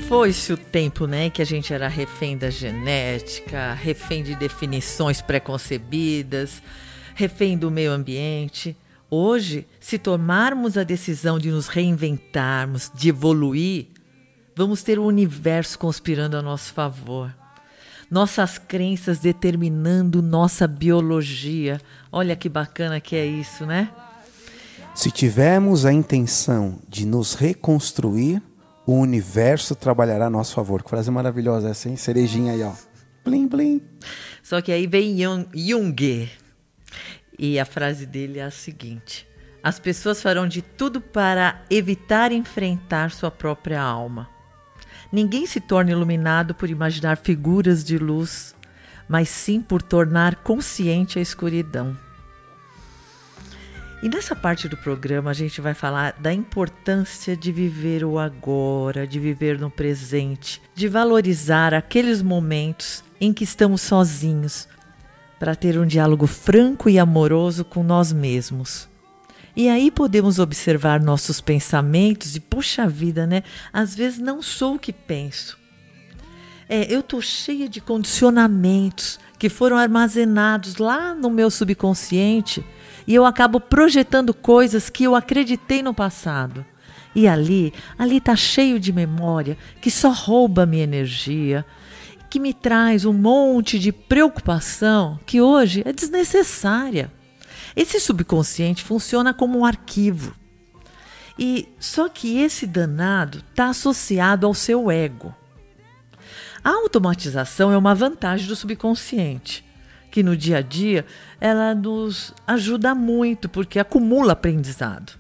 Foi-se 0.07 0.55
o 0.55 0.57
tempo, 0.57 1.07
né, 1.07 1.29
que 1.29 1.43
a 1.43 1.45
gente 1.45 1.75
era 1.75 1.87
refém 1.87 2.39
da 2.39 2.49
genética, 2.49 3.75
refém 3.75 4.23
de 4.23 4.35
definições 4.35 5.21
preconcebidas, 5.21 6.63
refém 7.15 7.59
do 7.59 7.71
meio 7.71 7.91
ambiente. 7.93 8.75
Hoje, 9.11 9.67
se 9.79 9.99
tomarmos 9.99 10.77
a 10.77 10.83
decisão 10.83 11.39
de 11.39 11.51
nos 11.51 11.69
reinventarmos, 11.69 12.91
de 12.95 13.11
evoluir, 13.11 13.87
vamos 14.57 14.83
ter 14.83 14.99
o 14.99 15.05
universo 15.05 15.79
conspirando 15.79 16.37
a 16.37 16.43
nosso 16.43 16.73
favor. 16.73 17.35
Nossas 18.11 18.59
crenças 18.59 19.19
determinando 19.19 20.23
nossa 20.23 20.67
biologia. 20.67 21.81
Olha 22.11 22.37
que 22.37 22.49
bacana 22.49 23.01
que 23.01 23.17
é 23.17 23.27
isso, 23.27 23.65
né? 23.67 23.91
Se 24.95 25.11
tivermos 25.11 25.85
a 25.85 25.93
intenção 25.93 26.79
de 26.89 27.05
nos 27.05 27.35
reconstruir, 27.35 28.41
o 28.87 28.93
universo 28.93 29.75
trabalhará 29.75 30.27
a 30.27 30.31
nosso 30.31 30.55
favor. 30.55 30.83
Que 30.83 30.91
frase 30.91 31.11
maravilhosa 31.11 31.71
essa, 31.71 31.89
hein? 31.89 31.97
Cerejinha 31.97 32.53
aí, 32.53 32.63
ó. 32.63 32.73
Blim, 33.25 33.49
blim. 33.49 33.83
Só 34.43 34.61
que 34.61 34.71
aí 34.71 34.87
vem 34.87 35.17
Jung, 35.55 36.29
e 37.39 37.59
a 37.59 37.65
frase 37.65 38.07
dele 38.07 38.39
é 38.39 38.45
a 38.45 38.51
seguinte: 38.51 39.27
As 39.63 39.79
pessoas 39.79 40.23
farão 40.23 40.47
de 40.47 40.63
tudo 40.63 41.01
para 41.01 41.63
evitar 41.71 42.33
enfrentar 42.33 43.11
sua 43.11 43.31
própria 43.31 43.81
alma. 43.81 44.29
Ninguém 45.13 45.47
se 45.47 45.61
torna 45.61 45.93
iluminado 45.93 46.55
por 46.55 46.69
imaginar 46.69 47.17
figuras 47.17 47.85
de 47.85 47.99
luz, 47.99 48.55
mas 49.09 49.29
sim 49.29 49.61
por 49.61 49.81
tornar 49.81 50.37
consciente 50.37 51.19
a 51.19 51.23
escuridão. 51.23 51.97
E 54.03 54.09
nessa 54.09 54.37
parte 54.37 54.69
do 54.69 54.77
programa 54.77 55.31
a 55.31 55.35
gente 55.35 55.63
vai 55.63 55.73
falar 55.73 56.13
da 56.19 56.31
importância 56.31 57.35
de 57.35 57.51
viver 57.51 58.05
o 58.05 58.19
agora, 58.19 59.07
de 59.07 59.19
viver 59.19 59.59
no 59.59 59.71
presente, 59.71 60.61
de 60.75 60.89
valorizar 60.89 61.73
aqueles 61.73 62.21
momentos 62.21 63.03
em 63.19 63.33
que 63.33 63.45
estamos 63.45 63.81
sozinhos, 63.81 64.69
para 65.39 65.55
ter 65.55 65.79
um 65.79 65.87
diálogo 65.87 66.27
franco 66.27 66.89
e 66.89 66.99
amoroso 66.99 67.65
com 67.65 67.83
nós 67.83 68.13
mesmos. 68.13 68.89
E 69.57 69.69
aí 69.69 69.91
podemos 69.91 70.39
observar 70.39 71.01
nossos 71.01 71.41
pensamentos 71.41 72.35
e, 72.35 72.41
puxa 72.41 72.89
vida, 72.89 73.27
né? 73.27 73.43
Às 73.73 73.95
vezes 73.95 74.19
não 74.19 74.43
sou 74.43 74.75
o 74.75 74.79
que 74.79 74.93
penso. 74.93 75.57
É, 76.69 76.93
eu 76.93 77.03
tô 77.03 77.21
cheia 77.21 77.69
de 77.69 77.81
condicionamentos 77.81 79.21
que 79.39 79.49
foram 79.49 79.77
armazenados 79.77 80.77
lá 80.77 81.15
no 81.15 81.31
meu 81.31 81.51
subconsciente 81.51 82.65
e 83.07 83.15
eu 83.15 83.25
acabo 83.25 83.61
projetando 83.61 84.33
coisas 84.33 84.89
que 84.89 85.05
eu 85.05 85.15
acreditei 85.15 85.83
no 85.83 85.95
passado. 85.95 86.65
E 87.15 87.29
ali, 87.29 87.73
ali 87.97 88.21
tá 88.21 88.35
cheio 88.35 88.81
de 88.81 88.93
memória 88.93 89.57
que 89.81 89.91
só 89.91 90.11
rouba 90.11 90.67
minha 90.67 90.83
energia, 90.83 91.65
que 92.35 92.41
me 92.41 92.53
traz 92.53 93.05
um 93.05 93.13
monte 93.13 93.79
de 93.79 93.93
preocupação 93.93 95.21
que 95.25 95.41
hoje 95.41 95.85
é 95.87 95.93
desnecessária. 95.93 97.09
Esse 97.77 98.01
subconsciente 98.01 98.83
funciona 98.83 99.33
como 99.33 99.61
um 99.61 99.65
arquivo. 99.65 100.35
E 101.39 101.69
só 101.79 102.09
que 102.09 102.41
esse 102.41 102.67
danado 102.67 103.39
está 103.39 103.69
associado 103.69 104.49
ao 104.49 104.53
seu 104.53 104.91
ego. 104.91 105.33
A 106.65 106.71
automatização 106.71 107.71
é 107.71 107.79
uma 107.79 107.95
vantagem 107.95 108.49
do 108.49 108.57
subconsciente, 108.57 109.65
que 110.11 110.21
no 110.21 110.37
dia 110.37 110.57
a 110.57 110.61
dia 110.61 111.07
ela 111.41 111.73
nos 111.73 112.35
ajuda 112.45 112.97
muito 112.97 113.49
porque 113.49 113.79
acumula 113.79 114.33
aprendizado. 114.33 115.13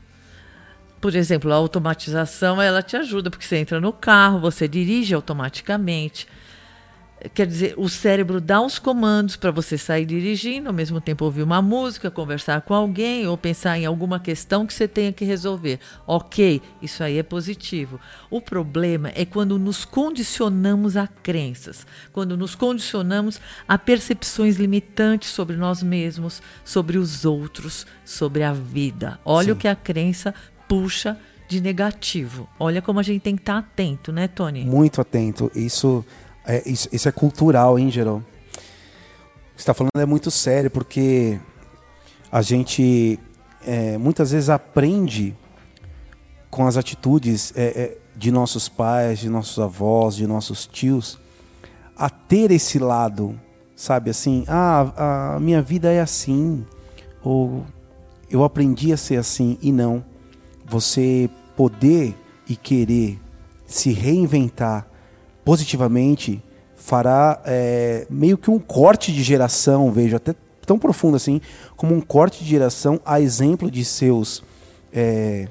Por 1.00 1.14
exemplo, 1.14 1.52
a 1.52 1.54
automatização 1.54 2.60
ela 2.60 2.82
te 2.82 2.96
ajuda 2.96 3.30
porque 3.30 3.46
você 3.46 3.58
entra 3.58 3.80
no 3.80 3.92
carro, 3.92 4.40
você 4.40 4.66
dirige 4.66 5.14
automaticamente. 5.14 6.26
Quer 7.32 7.46
dizer, 7.46 7.74
o 7.76 7.88
cérebro 7.88 8.40
dá 8.40 8.60
os 8.60 8.78
comandos 8.78 9.36
para 9.36 9.50
você 9.50 9.78
sair 9.78 10.04
dirigindo, 10.04 10.68
ao 10.68 10.74
mesmo 10.74 11.00
tempo 11.00 11.24
ouvir 11.24 11.42
uma 11.42 11.62
música, 11.62 12.10
conversar 12.10 12.60
com 12.62 12.74
alguém 12.74 13.26
ou 13.26 13.38
pensar 13.38 13.78
em 13.78 13.86
alguma 13.86 14.20
questão 14.20 14.66
que 14.66 14.74
você 14.74 14.86
tenha 14.86 15.12
que 15.12 15.24
resolver. 15.24 15.78
Ok, 16.06 16.60
isso 16.82 17.02
aí 17.02 17.16
é 17.16 17.22
positivo. 17.22 17.98
O 18.30 18.40
problema 18.40 19.10
é 19.14 19.24
quando 19.24 19.58
nos 19.58 19.84
condicionamos 19.84 20.96
a 20.96 21.06
crenças, 21.06 21.86
quando 22.12 22.36
nos 22.36 22.54
condicionamos 22.54 23.40
a 23.66 23.78
percepções 23.78 24.56
limitantes 24.56 25.30
sobre 25.30 25.56
nós 25.56 25.82
mesmos, 25.82 26.42
sobre 26.64 26.98
os 26.98 27.24
outros, 27.24 27.86
sobre 28.04 28.42
a 28.42 28.52
vida. 28.52 29.18
Olha 29.24 29.46
Sim. 29.46 29.52
o 29.52 29.56
que 29.56 29.68
a 29.68 29.74
crença 29.74 30.34
puxa 30.68 31.16
de 31.48 31.60
negativo. 31.60 32.48
Olha 32.58 32.80
como 32.80 32.98
a 32.98 33.02
gente 33.02 33.22
tem 33.22 33.36
que 33.36 33.42
estar 33.42 33.58
atento, 33.58 34.12
né, 34.12 34.28
Tony? 34.28 34.64
Muito 34.64 35.00
atento. 35.00 35.50
Isso 35.54 36.04
é, 36.46 36.62
isso, 36.68 36.88
isso 36.92 37.08
é 37.08 37.12
cultural, 37.12 37.78
hein, 37.78 37.90
que 37.90 37.98
você 38.00 38.22
está 39.56 39.72
falando 39.72 39.98
é 39.98 40.06
muito 40.06 40.30
sério, 40.30 40.70
porque 40.70 41.38
a 42.30 42.42
gente 42.42 43.18
é, 43.66 43.96
muitas 43.96 44.32
vezes 44.32 44.50
aprende 44.50 45.34
com 46.50 46.66
as 46.66 46.76
atitudes 46.76 47.52
é, 47.56 47.64
é, 47.64 47.98
de 48.16 48.30
nossos 48.30 48.68
pais, 48.68 49.18
de 49.18 49.28
nossos 49.28 49.58
avós, 49.58 50.16
de 50.16 50.26
nossos 50.26 50.66
tios, 50.66 51.18
a 51.96 52.10
ter 52.10 52.50
esse 52.50 52.78
lado, 52.78 53.38
sabe? 53.74 54.10
Assim, 54.10 54.44
ah, 54.48 55.34
a 55.36 55.40
minha 55.40 55.62
vida 55.62 55.90
é 55.90 56.00
assim, 56.00 56.64
ou 57.22 57.64
eu 58.30 58.44
aprendi 58.44 58.92
a 58.92 58.96
ser 58.96 59.16
assim, 59.16 59.58
e 59.62 59.72
não. 59.72 60.04
Você 60.66 61.30
poder 61.56 62.14
e 62.48 62.56
querer 62.56 63.20
se 63.66 63.92
reinventar 63.92 64.86
positivamente 65.44 66.42
fará 66.74 67.40
é, 67.44 68.06
meio 68.10 68.36
que 68.36 68.50
um 68.50 68.58
corte 68.58 69.12
de 69.12 69.22
geração, 69.22 69.90
vejo 69.90 70.16
até 70.16 70.34
tão 70.66 70.78
profundo 70.78 71.16
assim, 71.16 71.40
como 71.76 71.94
um 71.94 72.00
corte 72.00 72.42
de 72.42 72.50
geração 72.50 73.00
a 73.04 73.20
exemplo 73.20 73.70
de 73.70 73.84
seus 73.84 74.42
é, 74.92 75.48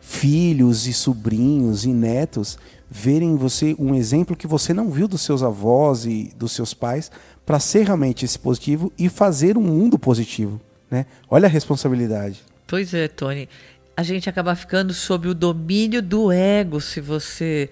filhos 0.00 0.86
e 0.86 0.92
sobrinhos 0.92 1.84
e 1.84 1.88
netos 1.88 2.58
verem 2.90 3.30
em 3.30 3.36
você 3.36 3.74
um 3.78 3.94
exemplo 3.94 4.36
que 4.36 4.46
você 4.46 4.72
não 4.72 4.90
viu 4.90 5.08
dos 5.08 5.22
seus 5.22 5.42
avós 5.42 6.04
e 6.04 6.32
dos 6.36 6.52
seus 6.52 6.72
pais 6.72 7.10
para 7.44 7.58
ser 7.58 7.86
realmente 7.86 8.24
esse 8.24 8.38
positivo 8.38 8.92
e 8.98 9.08
fazer 9.08 9.58
um 9.58 9.62
mundo 9.62 9.98
positivo, 9.98 10.60
né? 10.90 11.06
Olha 11.28 11.46
a 11.46 11.50
responsabilidade. 11.50 12.42
Pois 12.66 12.94
é, 12.94 13.08
Tony. 13.08 13.48
A 13.96 14.02
gente 14.02 14.28
acaba 14.28 14.54
ficando 14.54 14.92
sob 14.92 15.28
o 15.28 15.34
domínio 15.34 16.02
do 16.02 16.30
ego 16.30 16.80
se 16.80 17.00
você 17.00 17.70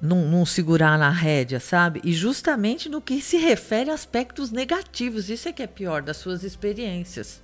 não, 0.00 0.22
não, 0.28 0.46
segurar 0.46 0.98
na 0.98 1.10
rédea, 1.10 1.58
sabe? 1.58 2.00
E 2.04 2.12
justamente 2.12 2.88
no 2.88 3.00
que 3.00 3.20
se 3.20 3.36
refere 3.36 3.90
a 3.90 3.94
aspectos 3.94 4.50
negativos, 4.50 5.28
isso 5.28 5.48
é 5.48 5.52
que 5.52 5.62
é 5.62 5.66
pior 5.66 6.02
das 6.02 6.16
suas 6.18 6.44
experiências. 6.44 7.40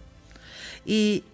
E 0.87 1.25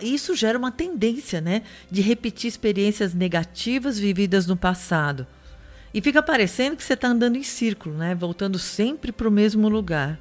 isso 0.00 0.36
gera 0.36 0.56
uma 0.56 0.70
tendência, 0.70 1.40
né, 1.40 1.62
de 1.90 2.00
repetir 2.00 2.48
experiências 2.48 3.12
negativas 3.12 3.98
vividas 3.98 4.46
no 4.46 4.56
passado. 4.56 5.26
E 5.92 6.00
fica 6.00 6.22
parecendo 6.22 6.76
que 6.76 6.84
você 6.84 6.92
está 6.92 7.08
andando 7.08 7.36
em 7.36 7.42
círculo, 7.42 7.96
né, 7.96 8.14
voltando 8.14 8.58
sempre 8.58 9.10
para 9.10 9.26
o 9.26 9.30
mesmo 9.30 9.68
lugar. 9.68 10.20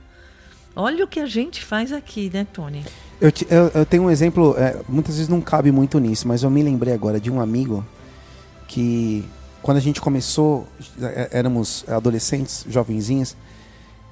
Olha 0.76 1.06
o 1.06 1.08
que 1.08 1.20
a 1.20 1.26
gente 1.26 1.64
faz 1.64 1.94
aqui, 1.94 2.30
né, 2.34 2.48
Tony? 2.52 2.84
Eu, 3.22 3.32
eu, 3.50 3.72
eu 3.76 3.86
tenho 3.86 4.04
um 4.04 4.10
exemplo, 4.10 4.56
é, 4.58 4.82
muitas 4.90 5.16
vezes 5.16 5.30
não 5.30 5.40
cabe 5.40 5.72
muito 5.72 6.00
nisso, 6.00 6.28
mas 6.28 6.44
eu 6.44 6.50
me 6.50 6.64
lembrei 6.64 6.94
agora 6.94 7.20
de 7.20 7.32
um 7.32 7.40
amigo 7.40 7.86
que 8.68 9.24
quando 9.66 9.78
a 9.78 9.82
gente 9.82 10.00
começou, 10.00 10.68
é, 11.02 11.30
éramos 11.32 11.84
adolescentes, 11.88 12.64
jovenzinhas, 12.70 13.36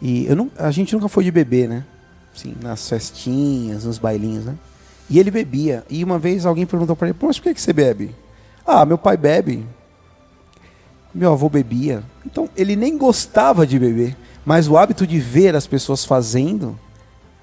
e 0.01 0.25
eu 0.25 0.35
não, 0.35 0.49
a 0.57 0.71
gente 0.71 0.95
nunca 0.95 1.07
foi 1.07 1.23
de 1.23 1.29
beber, 1.29 1.69
né? 1.69 1.85
Assim, 2.35 2.55
nas 2.59 2.89
festinhas, 2.89 3.83
nos 3.83 3.99
bailinhos, 3.99 4.45
né? 4.45 4.55
E 5.07 5.19
ele 5.19 5.29
bebia. 5.29 5.83
E 5.91 6.03
uma 6.03 6.17
vez 6.17 6.47
alguém 6.47 6.65
perguntou 6.65 6.95
para 6.95 7.09
ele: 7.09 7.17
mas 7.21 7.37
por 7.37 7.43
que, 7.43 7.53
que 7.53 7.61
você 7.61 7.71
bebe? 7.71 8.15
Ah, 8.65 8.83
meu 8.83 8.97
pai 8.97 9.15
bebe. 9.15 9.63
Meu 11.13 11.33
avô 11.33 11.47
bebia. 11.49 12.03
Então 12.25 12.49
ele 12.57 12.75
nem 12.75 12.97
gostava 12.97 13.67
de 13.67 13.77
beber. 13.77 14.17
Mas 14.43 14.67
o 14.67 14.75
hábito 14.75 15.05
de 15.05 15.19
ver 15.19 15.55
as 15.55 15.67
pessoas 15.67 16.03
fazendo 16.03 16.79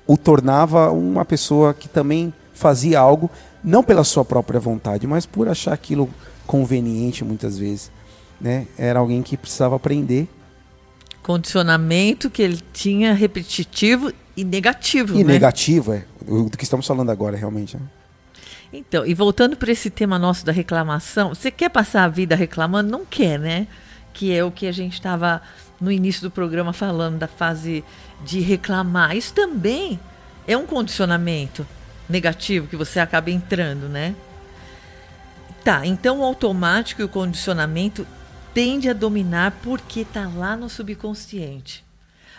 o 0.04 0.16
tornava 0.16 0.90
uma 0.90 1.24
pessoa 1.24 1.72
que 1.72 1.88
também 1.88 2.34
fazia 2.54 2.98
algo, 2.98 3.30
não 3.62 3.84
pela 3.84 4.02
sua 4.02 4.24
própria 4.24 4.58
vontade, 4.58 5.06
mas 5.06 5.26
por 5.26 5.48
achar 5.48 5.72
aquilo 5.72 6.10
conveniente 6.44 7.24
muitas 7.24 7.56
vezes 7.56 7.92
né? 8.40 8.66
Era 8.78 8.98
alguém 8.98 9.22
que 9.22 9.36
precisava 9.36 9.76
aprender. 9.76 10.28
Condicionamento 11.22 12.30
que 12.30 12.42
ele 12.42 12.60
tinha 12.72 13.12
repetitivo 13.12 14.12
e 14.36 14.44
negativo. 14.44 15.14
E 15.14 15.24
né? 15.24 15.34
negativo, 15.34 15.92
é. 15.92 16.04
Do 16.22 16.56
que 16.56 16.64
estamos 16.64 16.86
falando 16.86 17.10
agora, 17.10 17.36
realmente. 17.36 17.76
Né? 17.76 17.82
Então, 18.72 19.04
e 19.04 19.14
voltando 19.14 19.56
para 19.56 19.70
esse 19.70 19.90
tema 19.90 20.18
nosso 20.18 20.44
da 20.44 20.52
reclamação, 20.52 21.30
você 21.30 21.50
quer 21.50 21.68
passar 21.68 22.04
a 22.04 22.08
vida 22.08 22.34
reclamando? 22.34 22.90
Não 22.90 23.04
quer, 23.04 23.38
né? 23.38 23.66
Que 24.12 24.32
é 24.34 24.44
o 24.44 24.50
que 24.50 24.66
a 24.66 24.72
gente 24.72 24.94
estava 24.94 25.42
no 25.80 25.90
início 25.90 26.22
do 26.22 26.30
programa 26.30 26.72
falando 26.72 27.18
da 27.18 27.26
fase 27.26 27.84
de 28.24 28.40
reclamar. 28.40 29.16
Isso 29.16 29.34
também 29.34 29.98
é 30.46 30.56
um 30.56 30.66
condicionamento 30.66 31.66
negativo 32.08 32.66
que 32.66 32.76
você 32.76 33.00
acaba 33.00 33.30
entrando, 33.30 33.88
né? 33.88 34.14
Tá, 35.64 35.84
então 35.84 36.20
o 36.20 36.24
automático 36.24 37.02
e 37.02 37.04
o 37.04 37.08
condicionamento 37.08 38.06
tende 38.54 38.88
a 38.88 38.92
dominar 38.92 39.58
porque 39.62 40.00
está 40.00 40.28
lá 40.28 40.56
no 40.56 40.68
subconsciente. 40.68 41.84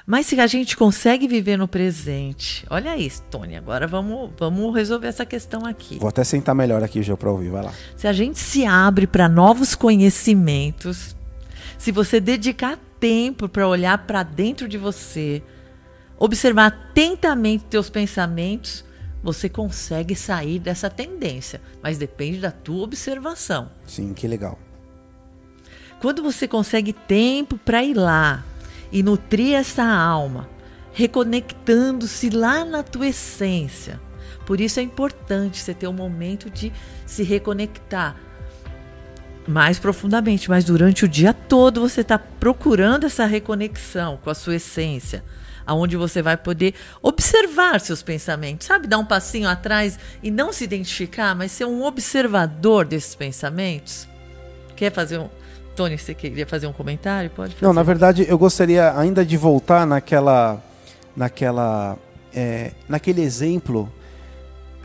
Mas 0.06 0.26
se 0.26 0.39
a 0.39 0.47
gente 0.47 0.76
consegue 0.76 1.28
viver 1.28 1.58
no 1.58 1.67
presente, 1.67 2.65
olha 2.69 2.97
isso, 2.97 3.21
Tony. 3.30 3.56
Agora 3.56 3.88
vamos, 3.88 4.32
vamos 4.38 4.76
resolver 4.76 5.08
essa 5.08 5.26
questão 5.26 5.65
aqui. 5.65 6.00
Vou 6.00 6.10
até 6.10 6.24
sentar 6.24 6.56
melhor 6.56 6.84
aqui 6.84 7.04
já 7.04 7.15
para 7.15 7.32
ouvir, 7.32 7.50
vai 7.50 7.63
lá. 7.63 7.74
Se 7.95 8.08
a 8.08 8.13
gente 8.13 8.39
se 8.39 8.65
abre 8.65 9.06
para 9.06 9.30
novos 9.30 9.76
conhecimentos, 9.76 11.15
se 11.78 11.91
você 11.91 12.19
dedicar 12.19 12.80
tempo 13.00 13.47
para 13.47 13.67
olhar 13.67 14.06
para 14.06 14.24
dentro 14.24 14.67
de 14.67 14.78
você, 14.78 15.41
observar 16.17 16.67
atentamente 16.67 17.65
teus 17.65 17.89
pensamentos, 17.89 18.84
você 19.24 19.47
consegue 19.47 20.15
sair 20.15 20.60
dessa 20.60 20.89
tendência, 20.89 21.62
mas 21.82 21.97
depende 21.97 22.39
da 22.39 22.52
tua 22.52 22.84
observação. 22.84 23.71
Sim, 23.86 24.13
que 24.13 24.28
legal. 24.28 24.58
Quando 26.02 26.24
você 26.24 26.48
consegue 26.48 26.92
tempo 26.92 27.58
para 27.60 27.84
ir 27.84 27.94
lá 27.94 28.44
e 28.92 29.04
nutrir 29.04 29.54
essa 29.54 29.86
alma, 29.86 30.50
reconectando-se 30.92 32.32
lá 32.32 32.66
na 32.66 32.82
tua 32.82 33.08
essência. 33.08 34.02
Por 34.46 34.60
isso 34.60 34.80
é 34.80 34.84
importante 34.84 35.60
você 35.60 35.76
ter 35.76 35.88
um 35.88 35.94
momento 35.94 36.50
de 36.50 36.74
se 37.06 37.22
reconectar 37.22 38.16
mais 39.48 39.78
profundamente, 39.78 40.50
mas 40.50 40.64
durante 40.64 41.06
o 41.06 41.08
dia 41.08 41.34
todo 41.34 41.82
você 41.82 42.02
está 42.02 42.18
procurando 42.18 43.06
essa 43.06 43.26
reconexão 43.26 44.18
com 44.18 44.30
a 44.30 44.36
sua 44.36 44.56
essência, 44.56 45.24
aonde 45.66 45.96
você 45.98 46.22
vai 46.22 46.36
poder 46.36 46.74
observar 47.02 47.80
seus 47.80 48.02
pensamentos, 48.02 48.68
sabe, 48.68 48.88
dar 48.88 48.98
um 48.98 49.06
passinho 49.06 49.48
atrás 49.48 50.00
e 50.22 50.32
não 50.32 50.52
se 50.52 50.64
identificar, 50.64 51.36
mas 51.36 51.52
ser 51.52 51.66
um 51.66 51.84
observador 51.84 52.86
desses 52.86 53.14
pensamentos. 53.14 54.08
Quer 54.76 54.92
fazer 54.92 55.20
um, 55.20 55.30
Tony, 55.75 55.97
você 55.97 56.13
queria 56.13 56.45
fazer 56.45 56.67
um 56.67 56.73
comentário? 56.73 57.29
Pode 57.29 57.53
fazer. 57.53 57.65
Não, 57.65 57.73
na 57.73 57.84
verdade, 57.84 58.25
eu 58.27 58.38
gostaria 58.38 58.97
ainda 58.97 59.25
de 59.25 59.38
voltar 59.38 59.86
naquela. 59.88 60.62
naquela. 61.15 61.97
É, 62.34 62.71
naquele 62.88 63.21
exemplo 63.21 63.91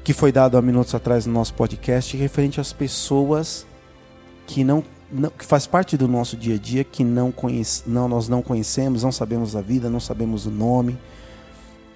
que 0.03 0.13
foi 0.13 0.33
dado 0.33 0.57
há 0.59 0.63
minutos 0.63 0.95
atrás 0.95 1.27
no 1.27 1.33
nosso 1.33 1.55
podcast 1.55 2.17
referente 2.17 2.61
às 2.61 2.73
pessoas 2.73 3.65
que 4.47 4.65
não 4.65 4.83
não- 5.11 5.31
que 5.31 5.45
faz 5.45 5.65
parte 5.69 5.97
do 5.97 6.09
nosso 6.09 6.37
dia 6.37 6.57
a 6.57 6.59
dia 6.59 6.83
que 6.83 7.05
não, 7.05 7.31
conhece, 7.31 7.85
não 7.87 8.09
nós 8.09 8.29
não 8.29 8.43
conhecemos, 8.43 9.05
não 9.05 9.13
sabemos 9.13 9.55
a 9.55 9.61
vida, 9.61 9.89
não 9.89 10.01
sabemos 10.01 10.47
o 10.47 10.51
nome. 10.51 10.99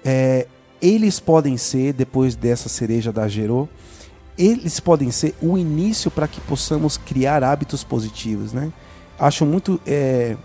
É, 0.05 0.47
eles 0.81 1.19
podem 1.19 1.57
ser, 1.57 1.91
depois 1.93 2.35
dessa 2.35 2.69
cereja 2.69 3.11
da 3.11 3.27
Gerô, 3.27 3.67
eles 4.37 4.79
podem 4.79 5.11
ser 5.11 5.35
o 5.41 5.57
início 5.57 6.09
para 6.09 6.27
que 6.27 6.39
possamos 6.41 6.97
criar 6.97 7.43
hábitos 7.43 7.83
positivos, 7.83 8.53
né? 8.53 8.71
Acho 9.19 9.45
muito, 9.45 9.79
é, 9.85 10.35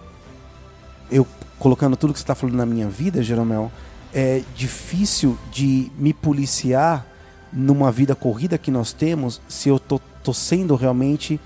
eu 1.11 1.27
colocando 1.59 1.97
tudo 1.97 2.13
que 2.13 2.19
você 2.19 2.23
está 2.25 2.35
falando 2.35 2.57
na 2.57 2.67
minha 2.67 2.89
vida, 2.89 3.23
Jeromel, 3.23 3.71
é 4.13 4.43
difícil 4.55 5.39
de 5.51 5.91
me 5.99 6.13
policiar 6.13 7.07
numa 7.53 7.91
vida 7.91 8.15
corrida 8.15 8.59
que 8.59 8.71
nós 8.71 8.93
temos 8.93 9.41
se 9.49 9.69
eu 9.69 9.79
tô, 9.79 10.01
tô 10.23 10.35
sendo 10.35 10.75
realmente 10.75 11.41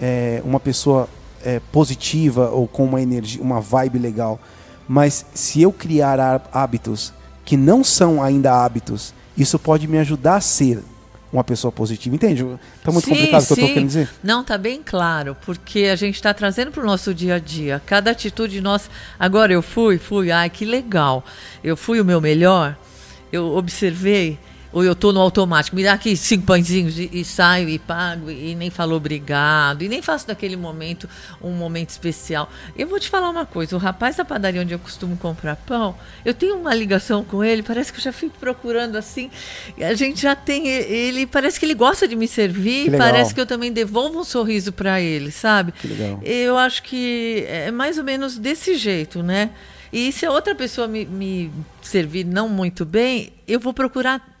é, 0.00 0.40
uma 0.44 0.60
pessoa 0.60 1.08
é, 1.44 1.60
positiva 1.72 2.50
ou 2.50 2.68
com 2.68 2.84
uma 2.84 3.00
energia, 3.00 3.42
uma 3.42 3.60
vibe 3.60 3.98
legal. 3.98 4.38
Mas 4.88 5.26
se 5.34 5.62
eu 5.62 5.72
criar 5.72 6.20
há- 6.20 6.40
hábitos 6.52 7.12
que 7.44 7.56
não 7.56 7.82
são 7.82 8.22
ainda 8.22 8.52
hábitos, 8.64 9.12
isso 9.36 9.58
pode 9.58 9.88
me 9.88 9.98
ajudar 9.98 10.36
a 10.36 10.40
ser 10.40 10.82
uma 11.32 11.44
pessoa 11.44 11.70
positiva. 11.72 12.14
Entende? 12.14 12.44
Tá 12.82 12.92
muito 12.92 13.04
Sim, 13.04 13.12
complicado 13.12 13.42
o 13.42 13.46
que 13.46 13.52
eu 13.52 13.56
sim. 13.56 13.66
querendo 13.66 13.86
dizer? 13.86 14.08
Não, 14.22 14.44
tá 14.44 14.56
bem 14.56 14.80
claro, 14.84 15.36
porque 15.44 15.84
a 15.84 15.96
gente 15.96 16.14
está 16.14 16.32
trazendo 16.32 16.70
para 16.70 16.82
o 16.82 16.86
nosso 16.86 17.12
dia 17.12 17.34
a 17.34 17.38
dia. 17.38 17.82
Cada 17.84 18.10
atitude 18.10 18.60
nossa. 18.60 18.88
Agora 19.18 19.52
eu 19.52 19.62
fui, 19.62 19.98
fui, 19.98 20.30
ai 20.30 20.48
que 20.50 20.64
legal. 20.64 21.24
Eu 21.62 21.76
fui 21.76 22.00
o 22.00 22.04
meu 22.04 22.20
melhor. 22.20 22.76
Eu 23.32 23.56
observei. 23.56 24.38
Ou 24.76 24.84
eu 24.84 24.94
tô 24.94 25.10
no 25.10 25.20
automático, 25.20 25.74
me 25.74 25.82
dá 25.82 25.94
aqui 25.94 26.14
cinco 26.14 26.44
pãezinhos 26.44 26.98
e, 26.98 27.08
e 27.10 27.24
saio 27.24 27.66
e 27.66 27.78
pago 27.78 28.30
e 28.30 28.54
nem 28.54 28.68
falo 28.68 28.94
obrigado 28.94 29.80
e 29.80 29.88
nem 29.88 30.02
faço 30.02 30.26
daquele 30.26 30.54
momento 30.54 31.08
um 31.40 31.52
momento 31.52 31.88
especial. 31.88 32.50
Eu 32.76 32.86
vou 32.86 33.00
te 33.00 33.08
falar 33.08 33.30
uma 33.30 33.46
coisa: 33.46 33.74
o 33.74 33.78
rapaz 33.78 34.16
da 34.16 34.24
padaria 34.26 34.60
onde 34.60 34.74
eu 34.74 34.78
costumo 34.78 35.16
comprar 35.16 35.56
pão, 35.56 35.96
eu 36.26 36.34
tenho 36.34 36.58
uma 36.58 36.74
ligação 36.74 37.24
com 37.24 37.42
ele, 37.42 37.62
parece 37.62 37.90
que 37.90 38.00
eu 38.00 38.04
já 38.04 38.12
fico 38.12 38.36
procurando 38.38 38.96
assim. 38.96 39.30
A 39.80 39.94
gente 39.94 40.20
já 40.20 40.36
tem 40.36 40.68
ele, 40.68 41.26
parece 41.26 41.58
que 41.58 41.64
ele 41.64 41.72
gosta 41.72 42.06
de 42.06 42.14
me 42.14 42.28
servir, 42.28 42.90
Que 42.90 42.98
parece 42.98 43.34
que 43.34 43.40
eu 43.40 43.46
também 43.46 43.72
devolvo 43.72 44.20
um 44.20 44.24
sorriso 44.24 44.74
para 44.74 45.00
ele, 45.00 45.30
sabe? 45.30 45.72
Que 45.72 45.88
legal. 45.88 46.20
Eu 46.22 46.58
acho 46.58 46.82
que 46.82 47.46
é 47.48 47.70
mais 47.70 47.96
ou 47.96 48.04
menos 48.04 48.36
desse 48.36 48.76
jeito, 48.76 49.22
né? 49.22 49.52
E 49.90 50.12
se 50.12 50.26
a 50.26 50.30
outra 50.30 50.54
pessoa 50.54 50.86
me, 50.86 51.06
me 51.06 51.50
servir 51.80 52.26
não 52.26 52.46
muito 52.46 52.84
bem, 52.84 53.32
eu 53.48 53.58
vou 53.58 53.72
procurar 53.72 54.36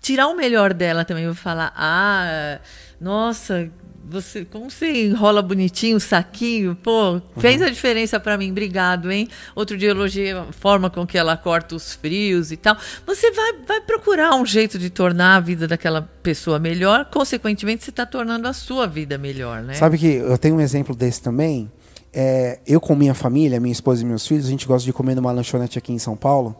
tirar 0.00 0.28
o 0.28 0.36
melhor 0.36 0.72
dela 0.72 1.04
também. 1.04 1.24
Eu 1.24 1.32
vou 1.32 1.42
falar, 1.42 1.72
ah, 1.76 2.60
nossa, 3.00 3.70
você, 4.08 4.44
como 4.44 4.70
você 4.70 5.06
enrola 5.06 5.42
bonitinho 5.42 5.98
o 5.98 6.00
saquinho, 6.00 6.74
pô, 6.74 7.20
fez 7.38 7.60
a 7.60 7.68
diferença 7.68 8.18
para 8.18 8.38
mim, 8.38 8.50
obrigado, 8.50 9.12
hein? 9.12 9.28
Outro 9.54 9.76
dia 9.76 9.90
eu 9.90 9.94
elogiei 9.94 10.32
a 10.32 10.46
forma 10.50 10.88
com 10.88 11.06
que 11.06 11.18
ela 11.18 11.36
corta 11.36 11.74
os 11.74 11.94
frios 11.94 12.50
e 12.50 12.56
tal. 12.56 12.76
Você 13.06 13.30
vai, 13.30 13.52
vai 13.66 13.80
procurar 13.82 14.34
um 14.34 14.46
jeito 14.46 14.78
de 14.78 14.88
tornar 14.88 15.36
a 15.36 15.40
vida 15.40 15.68
daquela 15.68 16.02
pessoa 16.22 16.58
melhor, 16.58 17.04
consequentemente 17.06 17.84
você 17.84 17.90
está 17.90 18.06
tornando 18.06 18.48
a 18.48 18.52
sua 18.52 18.86
vida 18.86 19.18
melhor, 19.18 19.62
né? 19.62 19.74
Sabe 19.74 19.98
que 19.98 20.06
eu 20.06 20.38
tenho 20.38 20.56
um 20.56 20.60
exemplo 20.60 20.94
desse 20.94 21.22
também. 21.22 21.70
É, 22.12 22.60
eu 22.66 22.80
com 22.80 22.94
minha 22.94 23.14
família, 23.14 23.60
minha 23.60 23.72
esposa 23.72 24.02
e 24.02 24.06
meus 24.06 24.26
filhos, 24.26 24.46
a 24.46 24.50
gente 24.50 24.66
gosta 24.66 24.86
de 24.86 24.92
comer 24.92 25.14
numa 25.14 25.30
lanchonete 25.30 25.76
aqui 25.76 25.92
em 25.92 25.98
São 25.98 26.16
Paulo. 26.16 26.56